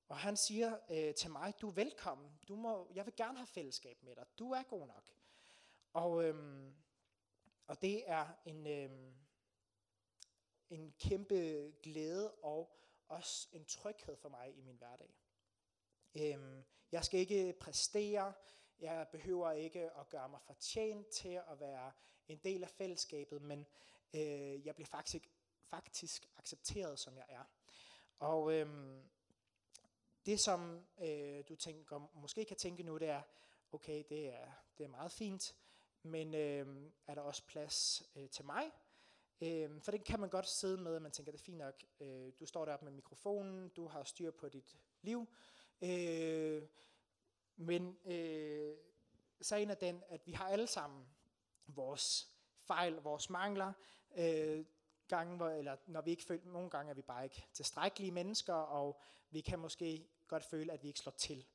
Og 0.07 0.17
han 0.17 0.37
siger 0.37 0.77
øh, 0.89 1.15
til 1.15 1.31
mig, 1.31 1.53
du 1.61 1.69
er 1.69 1.73
velkommen. 1.73 2.39
Du 2.47 2.55
må, 2.55 2.91
jeg 2.95 3.05
vil 3.05 3.15
gerne 3.15 3.37
have 3.37 3.47
fællesskab 3.47 4.03
med 4.03 4.15
dig. 4.15 4.25
Du 4.39 4.51
er 4.51 4.63
god 4.63 4.87
nok. 4.87 5.09
Og, 5.93 6.23
øhm, 6.23 6.75
og 7.67 7.81
det 7.81 8.09
er 8.09 8.27
en, 8.45 8.67
øhm, 8.67 9.15
en 10.69 10.93
kæmpe 10.99 11.71
glæde 11.83 12.33
og 12.33 12.79
også 13.07 13.47
en 13.51 13.65
tryghed 13.65 14.17
for 14.17 14.29
mig 14.29 14.57
i 14.57 14.61
min 14.61 14.77
hverdag. 14.77 15.15
Øhm, 16.15 16.63
jeg 16.91 17.05
skal 17.05 17.19
ikke 17.19 17.53
præstere, 17.59 18.33
jeg 18.79 19.07
behøver 19.11 19.51
ikke 19.51 19.97
at 19.99 20.09
gøre 20.09 20.29
mig 20.29 20.41
fortjent 20.41 21.07
til 21.07 21.41
at 21.51 21.59
være 21.59 21.91
en 22.27 22.37
del 22.37 22.63
af 22.63 22.69
fællesskabet, 22.69 23.41
men 23.41 23.65
øh, 24.13 24.65
jeg 24.65 24.75
bliver 24.75 24.87
faktisk, 24.87 25.29
faktisk 25.69 26.29
accepteret, 26.37 26.99
som 26.99 27.17
jeg 27.17 27.25
er. 27.29 27.43
Og 28.19 28.53
øh, 28.53 28.97
det, 30.25 30.39
som 30.39 30.85
øh, 31.01 31.43
du 31.49 31.55
tænker, 31.55 32.09
måske 32.13 32.45
kan 32.45 32.57
tænke 32.57 32.83
nu, 32.83 32.97
det 32.97 33.09
er, 33.09 33.21
okay, 33.71 34.03
det 34.09 34.33
er, 34.33 34.51
det 34.77 34.83
er 34.83 34.87
meget 34.87 35.11
fint, 35.11 35.55
men 36.03 36.33
øh, 36.33 36.91
er 37.07 37.15
der 37.15 37.21
også 37.21 37.45
plads 37.45 38.03
øh, 38.15 38.29
til 38.29 38.45
mig? 38.45 38.71
Øh, 39.41 39.81
for 39.81 39.91
det 39.91 40.03
kan 40.03 40.19
man 40.19 40.29
godt 40.29 40.49
sidde 40.49 40.81
med, 40.81 40.95
at 40.95 41.01
man 41.01 41.11
tænker, 41.11 41.31
det 41.31 41.39
er 41.39 41.43
fint 41.43 41.57
nok, 41.57 41.83
øh, 41.99 42.31
du 42.39 42.45
står 42.45 42.65
deroppe 42.65 42.85
med 42.85 42.93
mikrofonen, 42.93 43.69
du 43.69 43.87
har 43.87 44.03
styr 44.03 44.31
på 44.31 44.49
dit 44.49 44.77
liv, 45.01 45.27
Øh, 45.81 46.63
men 47.57 47.97
øh, 48.05 48.75
sagen 49.41 49.69
er 49.69 49.75
den, 49.75 50.03
at 50.09 50.27
vi 50.27 50.31
har 50.31 50.47
alle 50.47 50.67
sammen 50.67 51.05
vores 51.67 52.27
fejl, 52.61 52.93
vores 52.93 53.29
mangler, 53.29 53.73
øh, 54.17 54.65
gange, 55.07 55.35
hvor, 55.35 55.49
eller 55.49 55.75
når 55.87 56.01
vi 56.01 56.11
ikke 56.11 56.23
føler, 56.23 56.51
nogle 56.51 56.69
gange 56.69 56.89
er 56.89 56.93
vi 56.93 57.01
bare 57.01 57.23
ikke 57.23 57.47
tilstrækkelige 57.53 58.11
mennesker, 58.11 58.53
og 58.53 59.01
vi 59.29 59.41
kan 59.41 59.59
måske 59.59 60.07
godt 60.27 60.43
føle, 60.43 60.73
at 60.73 60.83
vi 60.83 60.87
ikke 60.87 60.99
slår 60.99 61.11
til. 61.17 61.45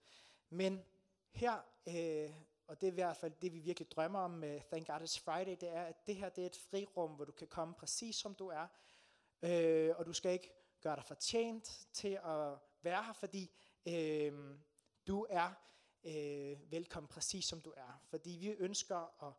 Men 0.51 0.85
her, 1.33 1.53
øh, 1.87 2.31
og 2.67 2.81
det 2.81 2.87
er 2.87 2.93
i 2.93 2.95
hvert 2.95 3.17
fald 3.17 3.33
det, 3.43 3.53
vi 3.53 3.59
virkelig 3.59 3.91
drømmer 3.91 4.19
om 4.19 4.31
med 4.31 4.61
Thank 4.61 4.87
God 4.87 5.01
It's 5.01 5.21
Friday, 5.21 5.57
det 5.61 5.69
er, 5.69 5.83
at 5.83 6.07
det 6.07 6.17
her 6.17 6.29
det 6.29 6.43
er 6.43 6.47
et 6.47 6.57
frirum, 6.71 7.11
hvor 7.11 7.25
du 7.25 7.33
kan 7.33 7.49
komme 7.49 7.75
præcis 7.75 8.17
som 8.17 8.35
du 8.35 8.49
er, 8.49 8.67
øh, 9.43 9.95
og 9.97 10.07
du 10.07 10.13
skal 10.13 10.33
ikke 10.33 10.53
gøre 10.81 10.97
dig 10.97 11.05
fortjent 11.05 11.89
til 11.93 12.21
at 12.25 12.59
være 12.83 13.05
her, 13.05 13.13
fordi 13.13 13.51
øh, 13.87 14.57
du 15.07 15.27
er 15.31 15.51
øh, 16.05 16.73
velkommen 16.73 17.09
præcis 17.09 17.45
som 17.45 17.61
du 17.61 17.73
er. 17.77 18.01
Fordi 18.05 18.31
vi 18.31 18.49
ønsker 18.49 19.25
at 19.25 19.35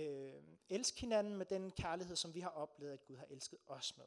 øh, 0.00 0.42
elske 0.68 1.00
hinanden 1.00 1.36
med 1.36 1.46
den 1.46 1.70
kærlighed, 1.70 2.16
som 2.16 2.34
vi 2.34 2.40
har 2.40 2.50
oplevet, 2.50 2.92
at 2.92 3.04
Gud 3.04 3.16
har 3.16 3.26
elsket 3.30 3.58
os 3.66 3.96
med. 3.96 4.04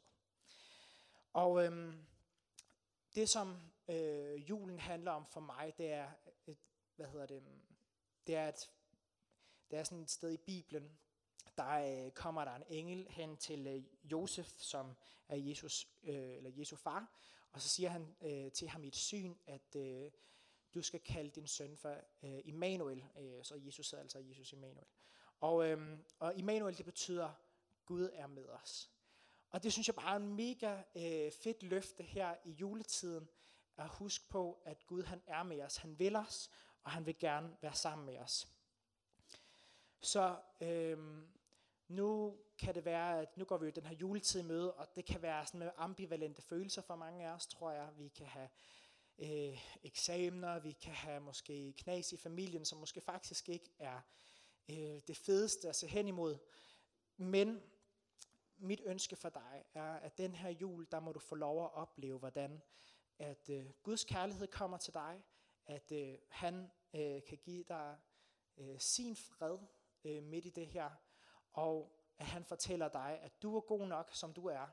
Og 1.32 1.64
øh, 1.64 1.94
det, 3.14 3.28
som 3.28 3.56
øh, 3.88 4.50
julen 4.50 4.78
handler 4.78 5.10
om 5.10 5.26
for 5.26 5.40
mig, 5.40 5.74
det 5.78 5.92
er, 5.92 6.10
et, 6.46 6.58
hvad 6.96 7.06
hedder 7.06 7.26
det, 7.26 7.42
det 8.26 8.34
er, 8.36 8.48
et, 8.48 8.70
det 9.70 9.78
er 9.78 9.84
sådan 9.84 10.02
et 10.02 10.10
sted 10.10 10.32
i 10.32 10.36
Bibelen, 10.36 10.98
der 11.56 12.04
øh, 12.06 12.10
kommer 12.10 12.44
der 12.44 12.54
en 12.54 12.64
engel 12.68 13.06
hen 13.10 13.36
til 13.36 13.66
øh, 13.66 13.84
Josef, 14.12 14.54
som 14.58 14.94
er 15.28 15.36
Jesus, 15.36 15.88
øh, 16.02 16.36
eller 16.36 16.50
Jesu 16.50 16.76
far, 16.76 17.12
og 17.52 17.60
så 17.62 17.68
siger 17.68 17.88
han 17.88 18.16
øh, 18.20 18.52
til 18.52 18.68
ham 18.68 18.84
i 18.84 18.88
et 18.88 18.96
syn, 18.96 19.34
at 19.46 19.76
øh, 19.76 20.10
du 20.74 20.82
skal 20.82 21.00
kalde 21.00 21.30
din 21.30 21.46
søn 21.46 21.76
for 21.76 21.96
øh, 22.22 22.40
Immanuel, 22.44 23.04
øh, 23.18 23.44
så 23.44 23.54
Jesus 23.54 23.90
hedder 23.90 24.02
altså 24.02 24.18
Jesus 24.18 24.52
Immanuel. 24.52 24.86
Og, 25.40 25.68
øh, 25.68 25.98
og 26.18 26.34
Immanuel, 26.36 26.76
det 26.76 26.84
betyder, 26.84 27.32
Gud 27.86 28.10
er 28.12 28.26
med 28.26 28.48
os. 28.48 28.90
Og 29.50 29.62
det 29.62 29.72
synes 29.72 29.88
jeg 29.88 29.94
bare 29.94 30.12
er 30.12 30.16
en 30.16 30.34
mega 30.34 30.82
øh, 30.94 31.32
fedt 31.32 31.62
løfte 31.62 32.02
her 32.02 32.34
i 32.44 32.50
juletiden, 32.50 33.28
at 33.76 33.88
huske 33.88 34.28
på, 34.28 34.62
at 34.64 34.86
Gud 34.86 35.02
han 35.02 35.22
er 35.26 35.42
med 35.42 35.62
os. 35.62 35.76
Han 35.76 35.98
vil 35.98 36.16
os, 36.16 36.50
og 36.84 36.90
han 36.90 37.06
vil 37.06 37.18
gerne 37.18 37.56
være 37.60 37.74
sammen 37.74 38.06
med 38.06 38.18
os. 38.18 38.48
Så 40.00 40.36
øh, 40.60 40.98
nu 41.88 42.38
kan 42.58 42.74
det 42.74 42.84
være, 42.84 43.20
at 43.20 43.36
nu 43.36 43.44
går 43.44 43.58
vi 43.58 43.66
jo 43.66 43.72
den 43.74 43.86
her 43.86 43.94
juletid 43.94 44.40
i 44.40 44.44
møde, 44.44 44.74
og 44.74 44.96
det 44.96 45.04
kan 45.04 45.22
være 45.22 45.46
sådan 45.46 45.58
med 45.58 45.70
ambivalente 45.76 46.42
følelser 46.42 46.82
for 46.82 46.96
mange 46.96 47.26
af 47.26 47.30
os, 47.30 47.46
tror 47.46 47.70
jeg. 47.70 47.88
Vi 47.96 48.08
kan 48.08 48.26
have 48.26 48.48
øh, 49.18 49.58
eksamener, 49.82 50.58
vi 50.58 50.72
kan 50.72 50.92
have 50.92 51.20
måske 51.20 51.72
knas 51.72 52.12
i 52.12 52.16
familien, 52.16 52.64
som 52.64 52.78
måske 52.78 53.00
faktisk 53.00 53.48
ikke 53.48 53.70
er 53.78 54.00
øh, 54.70 55.00
det 55.08 55.16
fedeste 55.16 55.68
at 55.68 55.76
se 55.76 55.86
hen 55.86 56.08
imod. 56.08 56.38
Men 57.16 57.62
mit 58.56 58.80
ønske 58.84 59.16
for 59.16 59.28
dig 59.28 59.64
er, 59.74 59.92
at 59.92 60.18
den 60.18 60.34
her 60.34 60.50
jul, 60.50 60.86
der 60.90 61.00
må 61.00 61.12
du 61.12 61.18
få 61.18 61.34
lov 61.34 61.64
at 61.64 61.74
opleve, 61.74 62.18
hvordan 62.18 62.62
at 63.18 63.50
øh, 63.50 63.66
Guds 63.82 64.04
kærlighed 64.04 64.46
kommer 64.46 64.78
til 64.78 64.94
dig, 64.94 65.22
at 65.66 65.92
øh, 65.92 66.18
han 66.28 66.70
øh, 66.94 67.22
kan 67.24 67.38
give 67.38 67.64
dig 67.68 67.98
øh, 68.56 68.80
sin 68.80 69.16
fred 69.16 69.58
øh, 70.04 70.22
midt 70.22 70.46
i 70.46 70.50
det 70.50 70.66
her, 70.66 70.90
og 71.52 71.98
at 72.18 72.26
han 72.26 72.44
fortæller 72.44 72.88
dig, 72.88 73.18
at 73.22 73.42
du 73.42 73.56
er 73.56 73.60
god 73.60 73.86
nok, 73.86 74.10
som 74.14 74.32
du 74.32 74.46
er, 74.46 74.66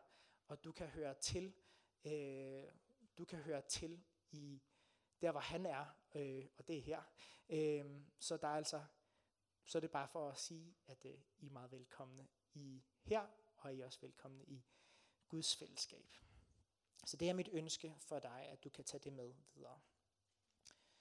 og 0.48 0.64
du 0.64 0.72
kan 0.72 0.88
høre 0.88 1.14
til, 1.14 1.54
øh, 2.06 2.64
du 3.18 3.26
kan 3.26 3.40
høre 3.40 3.62
til 3.62 4.04
i 4.32 4.62
der, 5.22 5.32
hvor 5.32 5.40
han 5.40 5.66
er, 5.66 5.86
øh, 6.16 6.46
og 6.58 6.68
det 6.68 6.78
er 6.78 6.82
her. 6.82 7.02
Øh, 7.50 8.02
så 8.20 8.38
der 8.38 8.48
er 8.48 8.56
altså 8.56 8.82
så 9.70 9.78
er 9.78 9.80
det 9.80 9.92
bare 9.92 10.08
for 10.08 10.30
at 10.30 10.38
sige, 10.38 10.76
at 10.88 11.06
øh, 11.06 11.14
I 11.40 11.46
er 11.46 11.52
meget 11.52 11.72
velkomne 11.72 12.28
i 12.54 12.84
her, 13.04 13.28
og 13.58 13.76
I 13.76 13.82
er 13.82 13.86
også 13.86 14.02
velkomne 14.02 14.46
i 14.46 14.64
Guds 15.28 15.56
fællesskab. 15.56 16.18
Så 17.06 17.18
det 17.18 17.30
er 17.30 17.34
mit 17.34 17.50
ønske 17.52 17.96
for 18.00 18.20
dig, 18.20 18.48
at 18.52 18.64
du 18.64 18.70
kan 18.70 18.84
tage 18.84 19.02
det 19.04 19.14
med 19.14 19.34
videre. 19.56 19.80